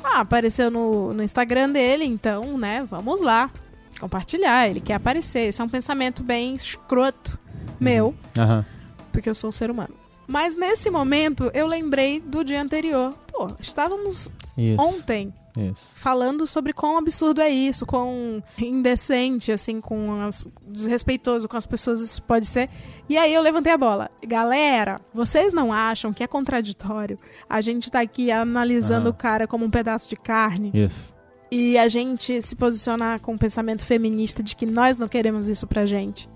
[0.01, 3.51] ah, apareceu no, no Instagram dele, então, né, vamos lá,
[3.99, 5.49] compartilhar, ele quer aparecer.
[5.49, 7.37] Esse é um pensamento bem escroto
[7.79, 8.63] meu, uhum.
[9.11, 9.93] porque eu sou um ser humano.
[10.25, 13.13] Mas nesse momento eu lembrei do dia anterior.
[13.31, 14.81] Pô, estávamos isso.
[14.81, 15.75] ontem isso.
[15.93, 22.01] falando sobre quão absurdo é isso, quão indecente, assim, com as, desrespeitoso com as pessoas
[22.01, 22.69] isso pode ser.
[23.07, 24.09] E aí eu levantei a bola.
[24.25, 27.17] Galera, vocês não acham que é contraditório
[27.49, 29.11] a gente tá aqui analisando ah.
[29.11, 30.71] o cara como um pedaço de carne?
[30.73, 31.13] Isso.
[31.51, 35.65] E a gente se posicionar com um pensamento feminista de que nós não queremos isso
[35.65, 36.29] pra gente.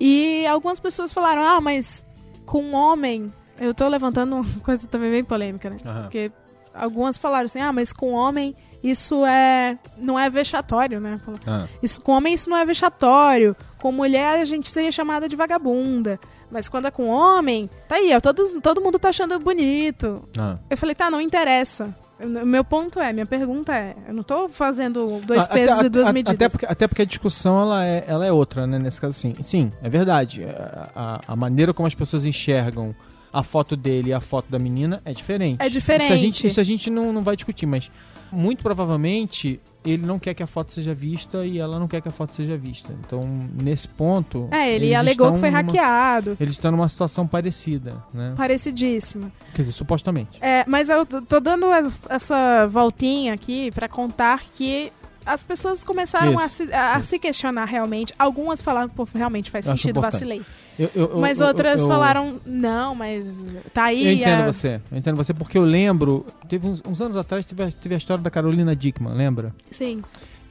[0.00, 2.04] E algumas pessoas falaram: ah, mas
[2.44, 3.26] com um homem.
[3.58, 5.78] Eu tô levantando uma coisa também bem polêmica, né?
[5.82, 6.02] Uhum.
[6.02, 6.30] Porque
[6.78, 9.78] algumas falaram assim: ah, mas com homem isso é.
[9.98, 11.18] não é vexatório, né?
[11.46, 11.66] Ah.
[11.82, 13.56] Isso, com homem isso não é vexatório.
[13.80, 16.18] Com mulher a gente seria chamada de vagabunda.
[16.50, 20.22] Mas quando é com homem, tá aí, ó, todo, todo mundo tá achando bonito.
[20.38, 20.56] Ah.
[20.70, 21.92] Eu falei, tá, não interessa.
[22.20, 25.86] O meu ponto é, minha pergunta é, eu não tô fazendo dois Ah, pesos até-
[25.86, 26.34] e duas a- medidas.
[26.36, 28.78] Até porque, até porque a discussão ela é, ela é outra, né?
[28.78, 29.34] Nesse caso, sim.
[29.42, 30.44] Sim, é verdade.
[30.44, 32.94] A, a- a maneira como as pessoas enxergam
[33.32, 35.60] a foto dele e a foto da menina é diferente.
[35.60, 36.04] É diferente.
[36.06, 37.90] Isso a gente, isso a gente não, não vai discutir, mas
[38.32, 42.08] muito provavelmente ele não quer que a foto seja vista e ela não quer que
[42.08, 42.92] a foto seja vista.
[43.06, 43.22] Então,
[43.62, 44.48] nesse ponto.
[44.50, 46.36] É, ele alegou que foi numa- hackeado.
[46.40, 48.34] Eles estão numa situação parecida, né?
[48.36, 49.30] Parecidíssimo.
[49.54, 50.38] Quer dizer, supostamente.
[50.40, 54.90] É, mas eu tô dando es- essa voltinha aqui pra contar que
[55.24, 58.12] as pessoas começaram a, Isso, se, a se questionar realmente.
[58.18, 60.42] Algumas falaram, pô, realmente faz Eu sentido, vacilei.
[60.78, 64.06] Eu- eu- Mas eu- outras falaram, não, mas tá aí.
[64.06, 67.46] Eu entendo a- você, eu entendo você, porque eu lembro, teve uns, uns anos atrás,
[67.46, 69.54] teve a, teve a história da Carolina Dickman, lembra?
[69.70, 70.02] Sim.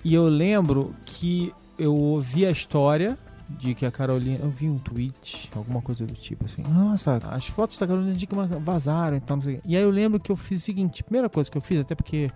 [0.03, 4.39] E eu lembro que eu ouvi a história de que a Carolina.
[4.41, 6.63] Eu vi um tweet, alguma coisa do tipo assim.
[6.63, 9.59] Nossa, as fotos da Carolina Dickman vazaram e tal, não sei.
[9.65, 11.93] E aí eu lembro que eu fiz o seguinte: primeira coisa que eu fiz, até
[11.93, 12.31] porque.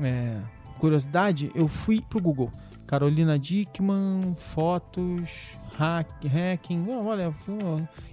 [0.00, 0.36] É,
[0.80, 2.50] curiosidade, eu fui pro Google.
[2.86, 5.30] Carolina Dickman, fotos,
[5.78, 6.84] hack, hacking.
[7.04, 7.34] Olha.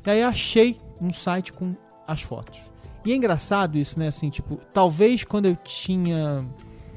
[0.06, 1.70] E aí achei um site com
[2.08, 2.60] as fotos.
[3.06, 4.08] E é engraçado isso, né?
[4.08, 6.40] Assim, tipo, talvez quando eu tinha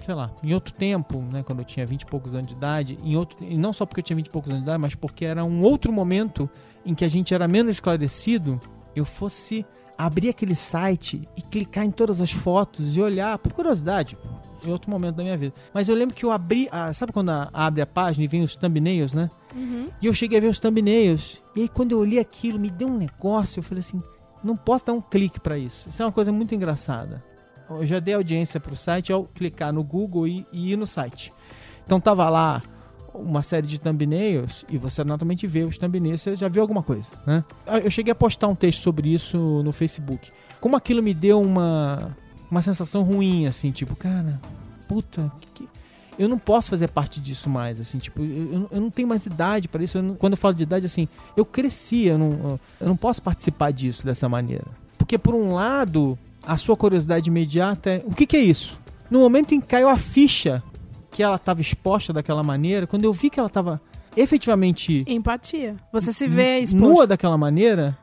[0.05, 2.99] sei lá, em outro tempo, né, quando eu tinha 20 e poucos anos de idade,
[3.03, 4.95] em outro, e não só porque eu tinha 20 e poucos anos de idade, mas
[4.95, 6.49] porque era um outro momento
[6.85, 8.61] em que a gente era menos esclarecido,
[8.95, 9.65] eu fosse
[9.97, 14.19] abrir aquele site e clicar em todas as fotos e olhar, por curiosidade,
[14.67, 15.55] em outro momento da minha vida.
[15.73, 18.43] Mas eu lembro que eu abri, ah, sabe quando a- abre a página e vem
[18.43, 19.31] os thumbnails, né?
[19.55, 19.87] Uhum.
[20.03, 21.39] E eu cheguei a ver os thumbnails.
[21.57, 24.01] E aí quando eu olhei aquilo, me deu um negócio, eu falei assim,
[24.43, 25.89] não posso dar um clique pra isso.
[25.89, 27.23] Isso é uma coisa muito engraçada.
[27.71, 31.33] Eu já dei audiência pro site ao clicar no Google e, e ir no site.
[31.85, 32.63] Então tava lá
[33.15, 37.11] uma série de thumbnails e você naturalmente vê os thumbnails, você já viu alguma coisa,
[37.27, 37.45] né?
[37.85, 40.31] Eu cheguei a postar um texto sobre isso no Facebook.
[40.61, 42.15] Como aquilo me deu uma
[42.55, 44.41] uma sensação ruim assim, tipo, cara,
[44.89, 45.69] puta, que, que-
[46.17, 49.67] eu não posso fazer parte disso mais, assim, tipo, eu, eu- não tenho mais idade
[49.67, 49.99] para isso.
[49.99, 53.21] Eu não- quando eu falo de idade, assim, eu cresci, eu não, eu não posso
[53.21, 54.65] participar disso dessa maneira.
[54.97, 58.79] Porque, por um lado, a sua curiosidade imediata é: o que, que é isso?
[59.11, 60.63] No momento em que caiu a ficha
[61.11, 63.81] que ela estava exposta daquela maneira, quando eu vi que ela estava
[64.17, 65.77] efetivamente Empatia.
[65.93, 66.83] Você se vê exposto.
[66.89, 67.97] nua daquela maneira,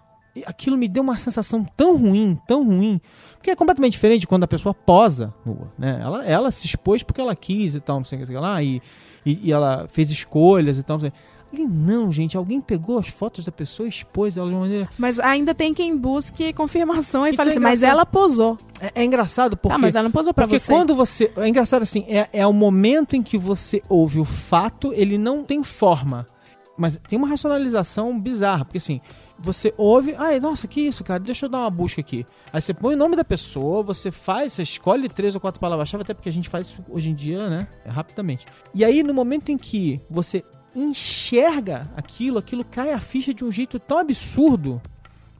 [0.46, 3.02] aquilo me deu uma sensação tão ruim, tão ruim.
[3.36, 6.00] Porque é completamente diferente quando a pessoa posa nua, né?
[6.02, 8.82] Ela, ela se expôs porque ela quis e tal, não sei o que lá, e,
[9.26, 10.98] e, e ela fez escolhas e tal.
[10.98, 11.14] Não sei.
[11.54, 14.90] Ali não, gente, alguém pegou as fotos da pessoa e expôs ela de uma maneira.
[14.98, 17.98] Mas ainda tem quem busque confirmação e fale é assim, mas engraçado.
[17.98, 18.58] ela posou.
[18.80, 19.76] É, é engraçado porque.
[19.76, 20.72] Ah, mas ela não posou pra Porque você.
[20.72, 21.32] quando você.
[21.36, 25.44] É engraçado assim, é, é o momento em que você ouve o fato, ele não
[25.44, 26.26] tem forma.
[26.78, 29.02] Mas tem uma racionalização bizarra, porque assim,
[29.42, 32.26] você ouve, ai, nossa, que isso, cara, deixa eu dar uma busca aqui.
[32.54, 36.04] Aí você põe o nome da pessoa, você faz, você escolhe três ou quatro palavras-chave,
[36.04, 37.60] até porque a gente faz hoje em dia, né?
[37.84, 38.46] É rapidamente.
[38.74, 40.44] E aí, no momento em que você
[40.76, 44.82] enxerga aquilo, aquilo cai a ficha de um jeito tão absurdo,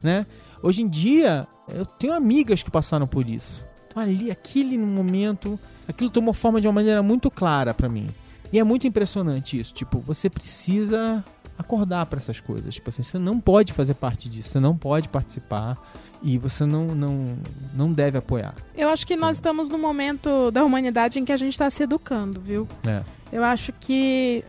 [0.02, 0.26] né?
[0.62, 3.64] Hoje em dia, eu tenho amigas que passaram por isso.
[3.88, 8.08] Então ali, aquele momento, aquilo tomou forma de uma maneira muito clara pra mim.
[8.52, 9.72] E é muito impressionante isso.
[9.72, 11.24] Tipo, você precisa
[11.58, 12.74] acordar pra essas coisas.
[12.74, 15.76] Tipo assim, você não pode fazer parte disso, você não pode participar
[16.22, 17.36] e você não, não,
[17.74, 18.54] não deve apoiar.
[18.76, 21.82] Eu acho que nós estamos num momento da humanidade em que a gente está se
[21.82, 22.68] educando, viu?
[22.86, 23.02] É.
[23.32, 24.44] Eu acho que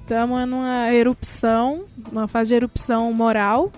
[0.00, 3.72] estamos numa erupção, uma fase de erupção moral,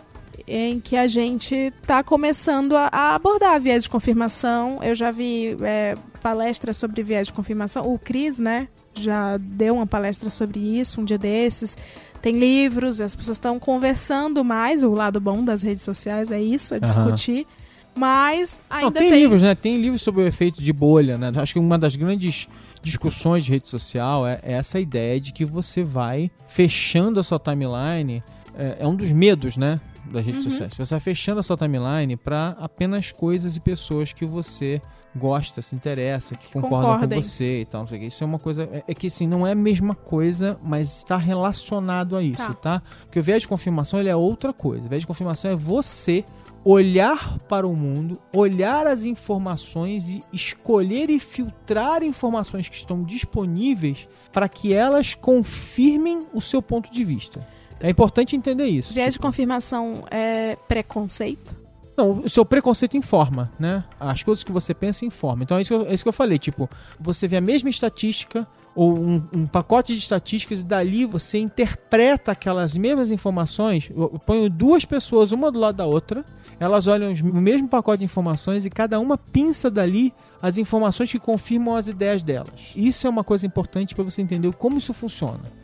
[0.46, 4.82] em que a gente está começando a, a abordar viés de confirmação.
[4.82, 7.90] Eu já vi é, palestras sobre viés de confirmação.
[7.90, 11.76] O Cris, né, já deu uma palestra sobre isso um dia desses.
[12.20, 14.82] Tem livros, as pessoas estão conversando mais.
[14.82, 17.46] O lado bom das redes sociais é isso, é discutir.
[17.94, 19.54] Mas ainda Não, tem, livros, né?
[19.54, 21.32] Tem livros sobre o efeito de bolha, né?
[21.36, 22.48] Acho que uma das grandes
[22.80, 27.38] discussões de rede social é, é essa ideia de que você vai fechando a sua
[27.40, 28.22] timeline.
[28.56, 29.80] É, é um dos medos, né?
[30.12, 30.50] Das redes Uhum.
[30.50, 30.74] sociais.
[30.76, 34.80] Você vai fechando a sua timeline para apenas coisas e pessoas que você
[35.16, 37.18] gosta, se interessa, que concordam Concordem.
[37.20, 37.82] com você e tal.
[37.82, 38.06] Não sei o quê.
[38.08, 38.64] Isso é uma coisa.
[38.72, 42.54] É, é que assim, não é a mesma coisa, mas está relacionado a isso, Tá.
[42.54, 42.82] tá?
[43.04, 44.84] Porque o viés de confirmação ele é outra coisa.
[44.86, 46.24] O viés de confirmação é você
[46.64, 54.08] olhar para o mundo, olhar as informações e escolher e filtrar informações que estão disponíveis
[54.32, 57.46] para que elas confirmem o seu ponto de vista.
[57.80, 58.92] É importante entender isso.
[58.92, 61.56] Viés de tipo, confirmação é preconceito?
[61.98, 63.82] Não, o seu preconceito informa, né?
[63.98, 65.42] As coisas que você pensa informa.
[65.42, 67.68] Então é isso, que eu, é isso que eu falei, tipo, você vê a mesma
[67.68, 73.90] estatística ou um, um pacote de estatísticas e dali você interpreta aquelas mesmas informações.
[73.94, 76.24] Eu, ponho duas pessoas uma do lado da outra,
[76.60, 81.18] elas olham o mesmo pacote de informações e cada uma pinça dali as informações que
[81.18, 82.72] confirmam as ideias delas.
[82.76, 85.58] Isso é uma coisa importante para você entender como isso funciona.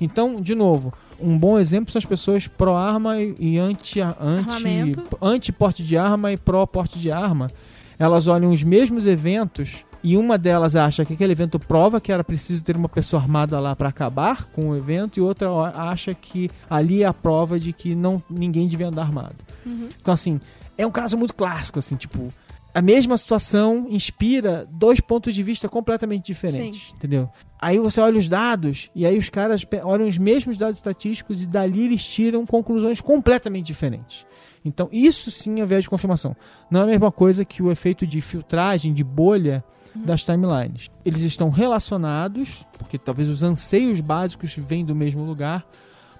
[0.00, 5.18] Então, de novo, um bom exemplo são as pessoas pró-arma e e anti, anti, Armamento.
[5.20, 7.50] anti-porte de arma e pró-porte de arma.
[7.98, 12.22] Elas olham os mesmos eventos e uma delas acha que aquele evento prova que era
[12.22, 16.50] preciso ter uma pessoa armada lá para acabar com o evento e outra acha que
[16.68, 19.36] ali é a prova de que não ninguém devia andar armado.
[19.64, 19.88] Uhum.
[20.00, 20.40] Então, assim,
[20.78, 22.32] é um caso muito clássico, assim, tipo,
[22.76, 27.26] a mesma situação inspira dois pontos de vista completamente diferentes, entendeu?
[27.58, 31.46] Aí você olha os dados e aí os caras olham os mesmos dados estatísticos e
[31.46, 34.26] dali eles tiram conclusões completamente diferentes.
[34.62, 36.36] Então, isso sim é viés de confirmação.
[36.70, 40.90] Não é a mesma coisa que o efeito de filtragem, de bolha das timelines.
[41.02, 45.64] Eles estão relacionados, porque talvez os anseios básicos vêm do mesmo lugar,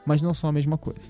[0.06, 1.02] mas não são a mesma coisa.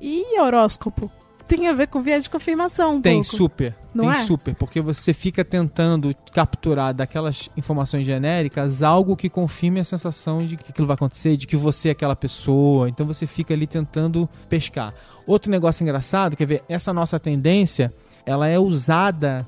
[0.00, 1.12] E horóscopo?
[1.56, 3.36] Tem a ver com viés de confirmação um Tem pouco.
[3.36, 4.26] super, Não tem é?
[4.26, 10.56] super, porque você fica tentando capturar daquelas informações genéricas algo que confirme a sensação de
[10.56, 12.88] que aquilo vai acontecer, de que você é aquela pessoa.
[12.88, 14.92] Então você fica ali tentando pescar.
[15.26, 17.92] Outro negócio engraçado, quer ver, essa nossa tendência,
[18.26, 19.46] ela é usada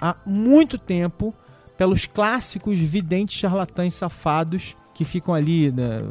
[0.00, 1.34] há muito tempo
[1.78, 6.02] pelos clássicos videntes charlatães safados que ficam ali, né,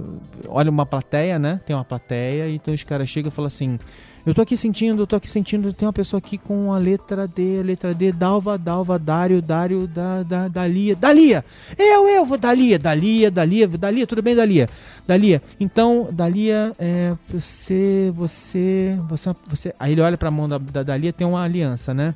[0.47, 1.59] olha uma plateia, né?
[1.65, 3.79] Tem uma plateia, então os caras chegam e falam assim:
[4.25, 7.27] Eu tô aqui sentindo, eu tô aqui sentindo, tem uma pessoa aqui com a letra
[7.27, 11.45] D, a letra D, Dalva, Dalva, Dário, Dário, da, da, Dalia, Dalia!
[11.77, 14.67] Eu, eu, Dalia, Dalia, Dalia, Dalia, tudo bem, Dalia?
[15.05, 19.75] Dalia, então, Dalia, é, você, você, você, você.
[19.79, 22.15] Aí ele olha pra mão da, da Dalia, tem uma aliança, né?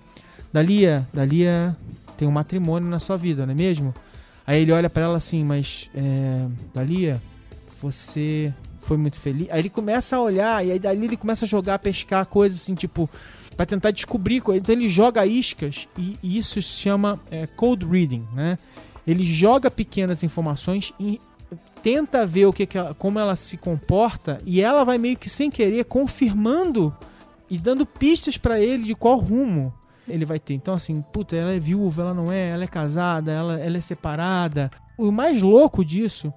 [0.52, 1.78] Dalia, Dalia
[2.18, 3.94] tem um matrimônio na sua vida, não é mesmo?
[4.48, 6.44] Aí ele olha pra ela assim, mas, é,
[6.74, 7.22] Dalia,
[7.80, 8.52] você
[8.90, 9.48] foi muito feliz.
[9.52, 12.74] Aí ele começa a olhar e aí dali ele começa a jogar, pescar coisas assim,
[12.76, 13.08] tipo,
[13.56, 14.62] Pra tentar descobrir coisas.
[14.62, 18.58] Então ele joga iscas e, e isso se chama é, code reading, né?
[19.06, 21.20] Ele joga pequenas informações e
[21.84, 25.30] tenta ver o que, que ela- como ela se comporta e ela vai meio que
[25.30, 26.96] sem querer confirmando
[27.50, 29.74] e dando pistas pra ele de qual rumo
[30.08, 30.54] ele vai ter.
[30.54, 33.82] Então assim, puta, ela é viúva, ela não é, ela é casada, ela, ela é
[33.82, 34.72] separada.
[34.98, 36.34] O mais louco disso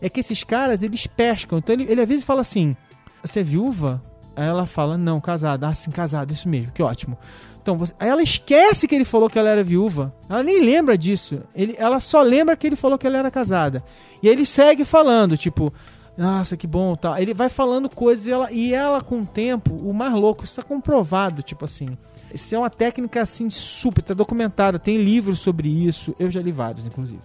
[0.00, 1.58] é que esses caras, eles pescam.
[1.58, 2.76] Então ele, ele às vezes fala assim:
[3.22, 4.00] Você é viúva?
[4.36, 5.68] Aí ela fala: Não, casada.
[5.68, 7.18] Ah, sim, casada, isso mesmo, que ótimo.
[7.64, 7.94] Então, você...
[7.98, 10.14] aí ela esquece que ele falou que ela era viúva.
[10.28, 11.40] Ela nem lembra disso.
[11.54, 13.82] Ele, ela só lembra que ele falou que ela era casada.
[14.22, 15.72] E aí ele segue falando, tipo,
[16.16, 17.18] nossa, que bom, tal.
[17.18, 20.56] Ele vai falando coisas e ela, e ela com o tempo, o mais louco, isso
[20.56, 21.96] tá comprovado, tipo assim.
[22.32, 26.14] Isso é uma técnica assim super, tá documentado, tem livros sobre isso.
[26.18, 27.20] Eu já li vários, inclusive.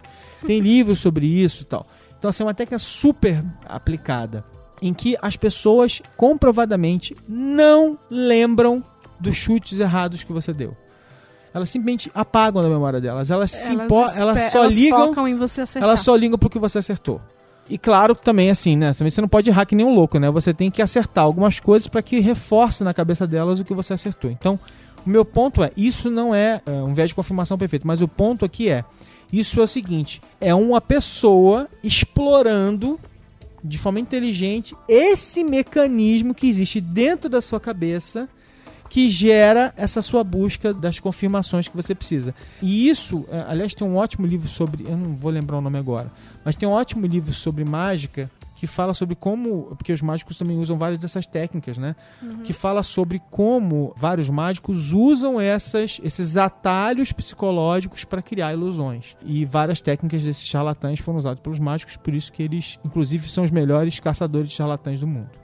[0.45, 1.85] Tem livros sobre isso tal.
[2.19, 4.43] Então, assim, é uma técnica super aplicada.
[4.81, 8.83] Em que as pessoas comprovadamente não lembram
[9.19, 10.75] dos chutes errados que você deu.
[11.53, 13.29] Elas simplesmente apagam da memória delas.
[13.31, 15.89] Elas, se impo- espe- elas só elas ligam focam em você acertar.
[15.89, 17.19] elas só ligam pro que você acertou.
[17.69, 18.93] E claro, também assim, né?
[18.93, 20.29] Também você não pode errar que nem um louco, né?
[20.31, 23.93] Você tem que acertar algumas coisas para que reforce na cabeça delas o que você
[23.93, 24.29] acertou.
[24.31, 24.59] Então,
[25.05, 28.07] o meu ponto é, isso não é, é, um viés de confirmação perfeito, mas o
[28.07, 28.83] ponto aqui é,
[29.31, 32.99] isso é o seguinte, é uma pessoa explorando
[33.63, 38.27] de forma inteligente esse mecanismo que existe dentro da sua cabeça
[38.89, 42.33] que gera essa sua busca das confirmações que você precisa.
[42.59, 45.77] E isso, eh, aliás, tem um ótimo livro sobre, eu não vou lembrar o nome
[45.77, 46.11] agora,
[46.43, 50.59] mas tem um ótimo livro sobre mágica que fala sobre como, porque os mágicos também
[50.59, 51.95] usam várias dessas técnicas, né?
[52.43, 59.15] Que fala sobre como vários mágicos usam essas, esses atalhos psicológicos para criar ilusões.
[59.23, 63.45] E várias técnicas desses charlatães foram usadas pelos mágicos, por isso que eles, inclusive, são
[63.45, 65.38] os melhores caçadores de charlatães do mundo.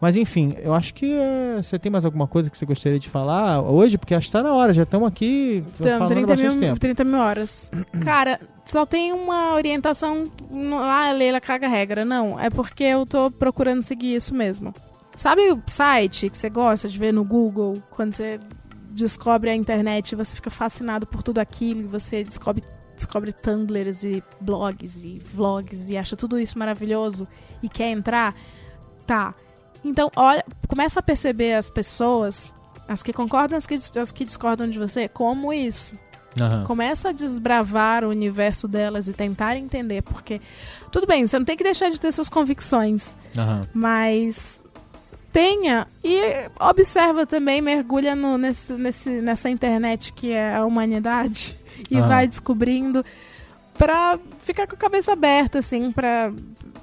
[0.00, 3.08] Mas enfim, eu acho que eh, você tem mais alguma coisa que você gostaria de
[3.08, 3.98] falar hoje?
[3.98, 6.80] Porque acho que tá na hora, já estamos aqui Então, falando 30 bastante mil, tempo.
[6.80, 7.70] 30 mil horas.
[8.04, 10.30] Cara, só tem uma orientação.
[10.80, 12.04] Ah, Leila caga regra.
[12.04, 14.72] Não, é porque eu tô procurando seguir isso mesmo.
[15.16, 17.82] Sabe o site que você gosta de ver no Google?
[17.90, 18.38] Quando você
[18.90, 22.62] descobre a internet e você fica fascinado por tudo aquilo, e você descobre,
[22.94, 27.26] descobre tumblers e blogs e vlogs e acha tudo isso maravilhoso
[27.60, 28.32] e quer entrar?
[29.08, 29.34] Tá.
[29.84, 32.52] Então, olha, começa a perceber as pessoas,
[32.88, 35.92] as que concordam as que, as que discordam de você, como isso.
[36.40, 36.64] Aham.
[36.64, 40.40] Começa a desbravar o universo delas e tentar entender, porque
[40.92, 43.66] tudo bem, você não tem que deixar de ter suas convicções, Aham.
[43.74, 44.60] mas
[45.32, 46.20] tenha e
[46.60, 51.56] observa também, mergulha no- nesse, nesse- nessa internet que é a humanidade
[51.90, 52.06] e Aham.
[52.08, 53.04] vai descobrindo
[53.76, 56.32] pra ficar com a cabeça aberta, assim, pra.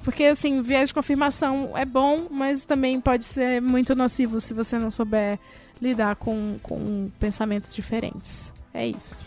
[0.06, 4.78] Porque, assim, viés de confirmação é bom, mas também pode ser muito nocivo se você
[4.78, 5.36] não souber
[5.82, 8.52] lidar com, com pensamentos diferentes.
[8.72, 9.24] É isso.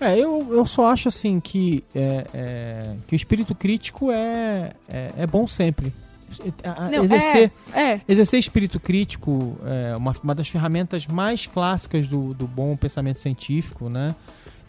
[0.00, 5.08] É, eu, eu só acho assim que, é, é, que o espírito crítico é, é,
[5.18, 5.92] é bom sempre.
[6.64, 12.06] A- a- Não, exercer, É, exercer espírito crítico é uma, uma das ferramentas mais clássicas
[12.06, 14.14] do, do bom pensamento científico, né?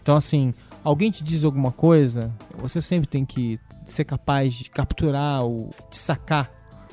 [0.04, 5.46] Então, assim, alguém te diz alguma coisa, você sempre tem que ser capaz de capturar,
[5.46, 6.52] o, de sacar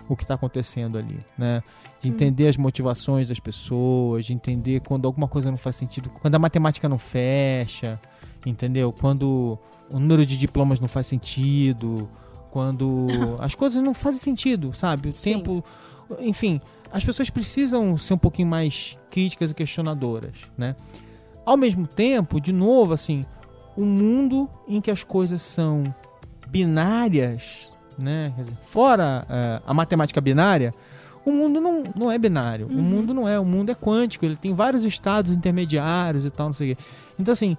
[0.08, 1.60] o que está acontecendo ali, né?
[2.00, 6.36] De entender as motivações das pessoas, de entender quando alguma coisa não faz sentido, quando
[6.36, 8.00] a matemática não fecha,
[8.46, 8.92] entendeu?
[8.92, 9.58] Quando
[9.92, 12.08] o número de diplomas não faz sentido,
[12.52, 13.08] quando
[13.42, 15.08] as coisas não fazem sentido, sabe?
[15.08, 15.32] O Sim.
[15.34, 15.64] tempo,
[16.20, 16.60] enfim,
[16.92, 20.76] as pessoas precisam ser um pouquinho mais críticas e questionadoras, né?
[21.50, 23.24] Ao mesmo tempo, de novo, assim,
[23.76, 25.82] um mundo em que as coisas são
[26.46, 28.32] binárias, né?
[28.36, 30.72] Quer dizer, fora eh, a matemática binária,
[31.26, 32.68] o mundo não, não é binário.
[32.68, 32.82] O Uhum.
[32.82, 33.36] mundo não é.
[33.38, 34.24] O mundo é quântico.
[34.24, 36.82] Ele tem vários estados intermediários e tal, não sei o quê.
[37.18, 37.56] Então, assim,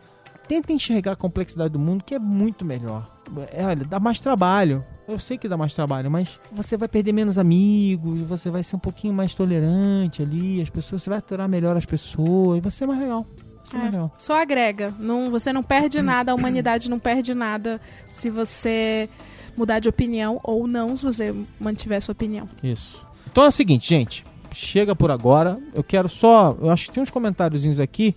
[0.48, 3.06] tenta enxergar a complexidade do mundo que é muito melhor.
[3.52, 4.86] É, olha, dá mais trabalho.
[5.06, 8.78] Eu sei que dá mais trabalho, mas você vai perder menos amigos, você vai ser
[8.78, 12.86] um pouquinho mais tolerante ali, as pessoas, você vai aturar melhor as pessoas, vai ser
[12.86, 13.26] mais legal.
[13.74, 13.84] É.
[13.86, 14.12] legal.
[14.18, 14.94] Só agrega.
[15.00, 19.08] Não, você não perde nada, a humanidade não perde nada se você
[19.56, 22.48] mudar de opinião ou não se você mantiver sua opinião.
[22.64, 23.06] Isso.
[23.32, 24.24] Então é o seguinte, gente.
[24.54, 25.58] Chega por agora.
[25.74, 26.56] Eu quero só.
[26.62, 28.16] Eu acho que tem uns comentáriozinhos aqui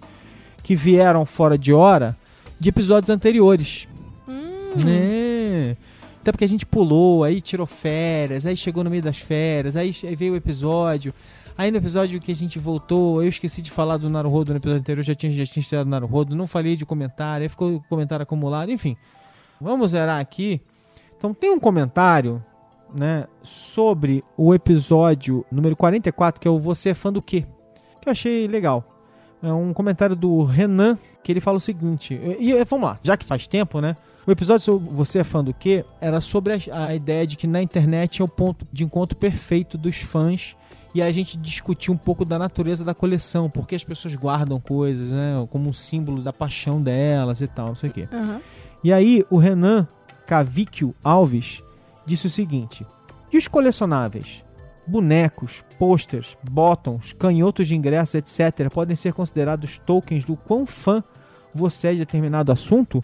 [0.63, 2.17] que vieram fora de hora
[2.59, 3.87] de episódios anteriores.
[4.29, 5.77] Hum, É.
[6.21, 9.93] Até porque a gente pulou, aí tirou férias, aí chegou no meio das férias, aí
[10.17, 11.13] veio o episódio.
[11.57, 14.81] Aí no episódio que a gente voltou, eu esqueci de falar do Naruhodo no episódio
[14.81, 18.25] anterior, já tinha, já tinha estreado Naruhodo, não falei de comentário, aí ficou o comentário
[18.25, 18.97] acumulado, enfim.
[19.61, 20.61] Vamos zerar aqui.
[21.17, 22.45] Então tem um comentário,
[22.93, 27.47] né, sobre o episódio número 44, que é o Você é fã do quê?
[28.01, 28.85] Que eu achei legal.
[29.41, 33.17] É um comentário do Renan, que ele fala o seguinte, e, e vamos lá, já
[33.17, 33.95] que faz tempo, né,
[34.27, 35.85] o episódio sobre Você é fã do quê?
[36.01, 39.79] Era sobre a, a ideia de que na internet é o ponto de encontro perfeito
[39.79, 40.57] dos fãs
[40.95, 45.11] e a gente discutiu um pouco da natureza da coleção, porque as pessoas guardam coisas,
[45.11, 48.09] né, como um símbolo da paixão delas e tal, não sei o quê.
[48.13, 48.41] aham.
[48.83, 49.89] E aí o Renan
[50.27, 51.63] Cavicchio Alves
[52.07, 52.87] disse o seguinte:
[53.33, 54.45] E os colecionáveis?
[54.87, 61.03] Bonecos, posters, bottoms, canhotos de ingressos, etc., podem ser considerados tokens do quão fã
[61.55, 63.03] você é de determinado assunto?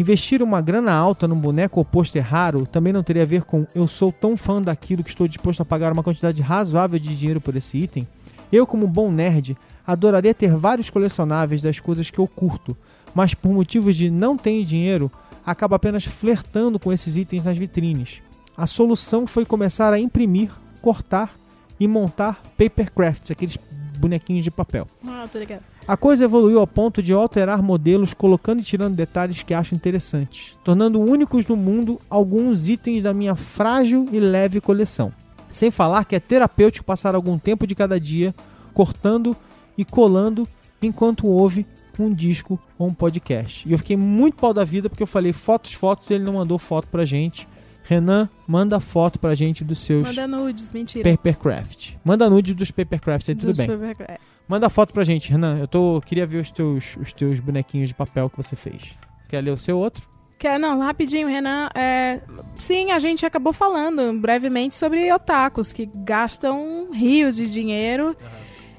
[0.00, 3.66] Investir uma grana alta num boneco ou pôster raro também não teria a ver com
[3.74, 7.38] eu sou tão fã daquilo que estou disposto a pagar uma quantidade razoável de dinheiro
[7.38, 8.08] por esse item?
[8.50, 12.74] Eu, como bom nerd, adoraria ter vários colecionáveis das coisas que eu curto,
[13.14, 15.12] mas por motivos de não tenho dinheiro,
[15.44, 18.22] acabo apenas flertando com esses itens nas vitrines.
[18.56, 21.34] A solução foi começar a imprimir, cortar
[21.78, 23.58] e montar papercrafts, aqueles
[23.98, 24.88] bonequinhos de papel.
[25.06, 25.69] Ah, tô ligado.
[25.88, 30.54] A coisa evoluiu ao ponto de alterar modelos, colocando e tirando detalhes que acho interessantes,
[30.62, 35.12] tornando únicos no mundo alguns itens da minha frágil e leve coleção.
[35.50, 38.34] Sem falar que é terapêutico passar algum tempo de cada dia
[38.72, 39.36] cortando
[39.76, 40.46] e colando
[40.80, 41.66] enquanto ouve
[41.98, 43.68] um disco ou um podcast.
[43.68, 46.34] E eu fiquei muito pau da vida porque eu falei fotos, fotos, e ele não
[46.34, 47.46] mandou foto pra gente.
[47.90, 51.10] Renan, manda foto pra gente dos seus Manda nudes, mentira.
[51.10, 51.94] papercraft.
[52.04, 53.66] Manda nude dos papercrafts aí, tudo Dos bem.
[53.66, 55.58] paper- Manda foto pra gente, Renan.
[55.58, 58.96] Eu tô queria ver os teus, os teus bonequinhos de papel que você fez.
[59.28, 60.02] Quer ler o seu outro?
[60.38, 61.68] Quer, não, rapidinho, Renan.
[61.74, 62.20] É,
[62.58, 68.16] sim, a gente acabou falando brevemente sobre otakus que gastam rios de dinheiro.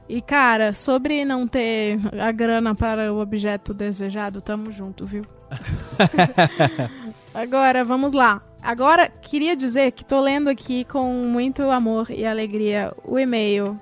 [0.07, 5.25] E, cara, sobre não ter a grana para o objeto desejado, tamo junto, viu?
[7.33, 8.41] Agora, vamos lá.
[8.61, 13.79] Agora, queria dizer que tô lendo aqui com muito amor e alegria o e-mail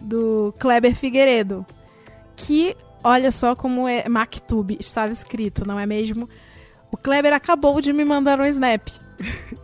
[0.00, 1.64] do Kleber Figueiredo.
[2.34, 6.28] Que, olha só como é Mactube estava escrito, não é mesmo?
[6.90, 8.88] O Kleber acabou de me mandar um snap.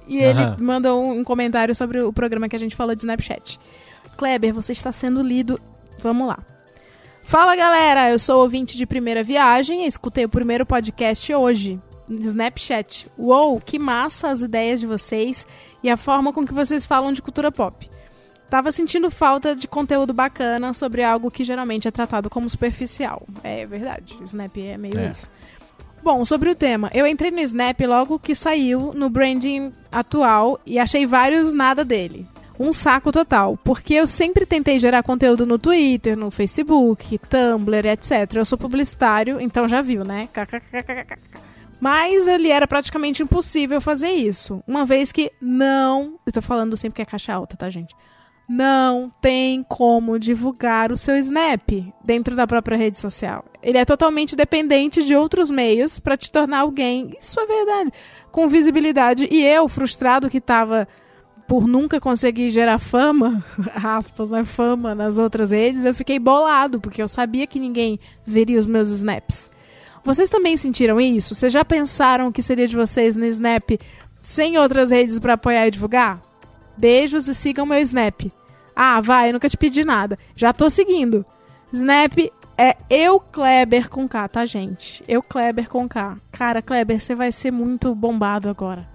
[0.07, 3.59] e ele mandou um, um comentário sobre o programa que a gente falou de Snapchat.
[4.17, 5.61] Kleber, você está sendo lido.
[6.03, 6.39] Vamos lá.
[7.23, 11.79] Fala galera, eu sou ouvinte de primeira viagem e escutei o primeiro podcast hoje.
[12.09, 13.07] Snapchat.
[13.19, 15.47] Uou, que massa as ideias de vocês
[15.83, 17.89] e a forma com que vocês falam de cultura pop.
[18.51, 23.27] Tava sentindo falta de conteúdo bacana sobre algo que geralmente é tratado como superficial.
[23.45, 25.11] É verdade, Snap é meio É.
[25.11, 25.31] isso.
[26.03, 30.79] Bom, sobre o tema, eu entrei no Snap logo que saiu no branding atual e
[30.79, 32.27] achei vários nada dele.
[32.59, 38.35] Um saco total, porque eu sempre tentei gerar conteúdo no Twitter, no Facebook, Tumblr, etc.
[38.35, 40.29] Eu sou publicitário, então já viu, né?
[40.33, 41.19] KKKKK.
[41.81, 46.19] Mas ele era praticamente impossível fazer isso, uma vez que não.
[46.27, 47.95] Eu tô falando sempre que é caixa alta, tá, gente?
[48.49, 51.69] não tem como divulgar o seu Snap
[52.03, 53.45] dentro da própria rede social.
[53.63, 57.93] Ele é totalmente dependente de outros meios para te tornar alguém, isso é verdade,
[58.33, 59.29] com visibilidade.
[59.31, 60.89] E eu, frustrado que estava
[61.47, 63.45] por nunca conseguir gerar fama,
[63.85, 68.59] aspas, né, fama nas outras redes, eu fiquei bolado, porque eu sabia que ninguém veria
[68.59, 69.51] os meus snaps.
[70.09, 71.35] Vocês também sentiram isso?
[71.35, 73.79] Vocês já pensaram o que seria de vocês no Snap
[74.23, 76.19] sem outras redes para apoiar e divulgar?
[76.79, 78.33] Beijos e sigam meu Snap.
[78.75, 80.19] Ah, vai, eu nunca te pedi nada.
[80.35, 81.27] Já tô seguindo.
[81.75, 82.17] Snap
[82.57, 85.05] é eu Kleber com K, tá, gente?
[85.07, 86.17] Eu Kleber com K.
[86.33, 88.87] Cara, Kleber, você vai ser muito bombado agora.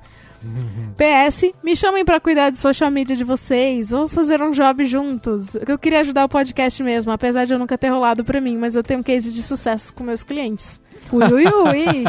[0.95, 3.91] PS, me chamem pra cuidar de social media de vocês.
[3.91, 5.55] Vamos fazer um job juntos.
[5.67, 8.75] Eu queria ajudar o podcast mesmo, apesar de eu nunca ter rolado pra mim, mas
[8.75, 10.79] eu tenho um case de sucesso com meus clientes.
[11.11, 12.03] Ui, ui, ui.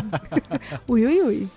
[0.88, 1.48] ui, ui, ui.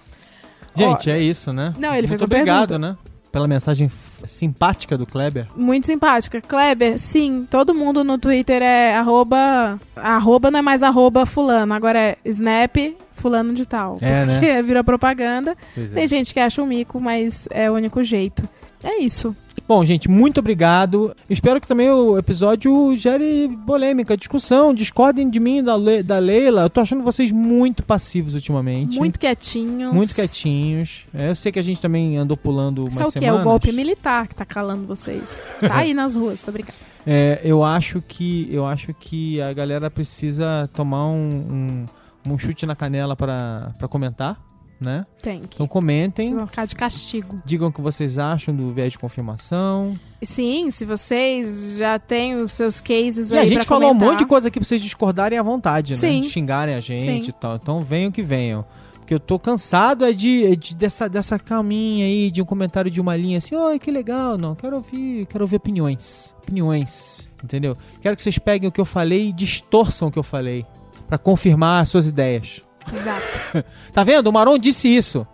[0.75, 1.73] Gente, é isso, né?
[1.77, 2.79] Não, ele Muito fez uma obrigado, pergunta.
[2.91, 2.97] né?
[3.31, 3.89] Pela mensagem
[4.25, 5.47] simpática do Kleber.
[5.55, 6.41] Muito simpática.
[6.41, 9.79] Kleber, sim, todo mundo no Twitter é arroba.
[9.95, 12.75] Arroba não é mais arroba fulano, agora é snap
[13.13, 13.97] fulano de tal.
[14.01, 14.33] É, né?
[14.39, 15.55] Porque vira propaganda.
[15.77, 15.85] É.
[15.93, 18.47] Tem gente que acha um mico, mas é o único jeito.
[18.83, 19.35] É isso.
[19.67, 21.15] Bom, gente, muito obrigado.
[21.29, 24.73] Espero que também o episódio gere polêmica, discussão.
[24.73, 26.63] Discordem de mim e da, Le da Leila.
[26.63, 28.97] Eu tô achando vocês muito passivos ultimamente.
[28.97, 29.91] Muito quietinhos.
[29.93, 31.05] Muito quietinhos.
[31.13, 33.17] É, eu sei que a gente também andou pulando umas Isso é o quê?
[33.19, 33.41] É semanas.
[33.41, 35.47] o golpe militar que tá calando vocês.
[35.59, 36.77] Tá aí nas ruas, tá brincando.
[37.09, 41.85] É, eu acho que eu acho que a galera precisa tomar um,
[42.25, 44.37] um, um chute na canela pra comentar,
[44.79, 45.05] né?
[45.21, 45.55] Tem que.
[45.55, 46.25] Então comentem.
[46.27, 47.41] Vocês vão ficar de castigo.
[47.45, 49.97] Digam o que vocês acham do viés de confirmação.
[50.21, 54.09] Sim, se vocês já têm os seus cases E aí a gente falou um comentar.
[54.09, 55.95] monte de coisa aqui pra vocês discordarem à vontade, né?
[55.97, 56.23] Sim.
[56.23, 57.29] Xingarem a gente Sim.
[57.29, 57.55] e tal.
[57.55, 58.65] Então venham que venham.
[58.97, 62.91] Porque eu tô cansado é de, é de- dessa, dessa calminha aí, de um comentário
[62.91, 64.37] de uma linha assim, oi, que legal.
[64.37, 66.33] Não, quero ouvir, quero ouvir opiniões.
[66.43, 67.73] Opiniões, entendeu?
[68.01, 70.65] Quero que vocês peguem o que eu falei e distorçam o que eu falei.
[71.07, 72.61] Pra confirmar as suas ideias.
[72.93, 73.65] Exato.
[73.93, 74.27] Tá vendo?
[74.27, 75.25] O Maron disse isso.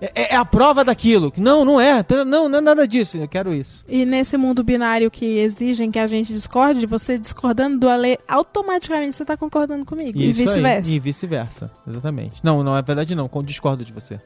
[0.00, 1.32] É, é- é a prova daquilo.
[1.36, 2.04] Não, não é.
[2.26, 3.16] Não, não é nada disso.
[3.18, 3.84] Eu quero isso.
[3.88, 9.14] E nesse mundo binário que exigem que a gente discorde, você discordando do Ale, automaticamente
[9.14, 10.18] você tá concordando comigo.
[10.18, 10.46] e Isso aí.
[10.46, 10.90] vice-versa.
[10.90, 11.70] E vice-versa.
[11.86, 12.40] Exatamente.
[12.42, 13.30] Não, não é verdade não.
[13.44, 14.16] Discordo de você.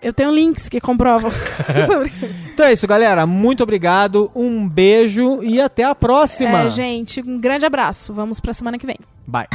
[0.00, 1.30] Eu tenho links que comprovam.
[2.52, 3.24] Então é isso, galera.
[3.26, 4.30] Muito obrigado.
[4.34, 6.62] Um beijo e até a próxima.
[6.64, 8.12] é, gente, um grande abraço.
[8.12, 8.98] Vamos pra semana que vem.
[9.26, 9.46] Bye.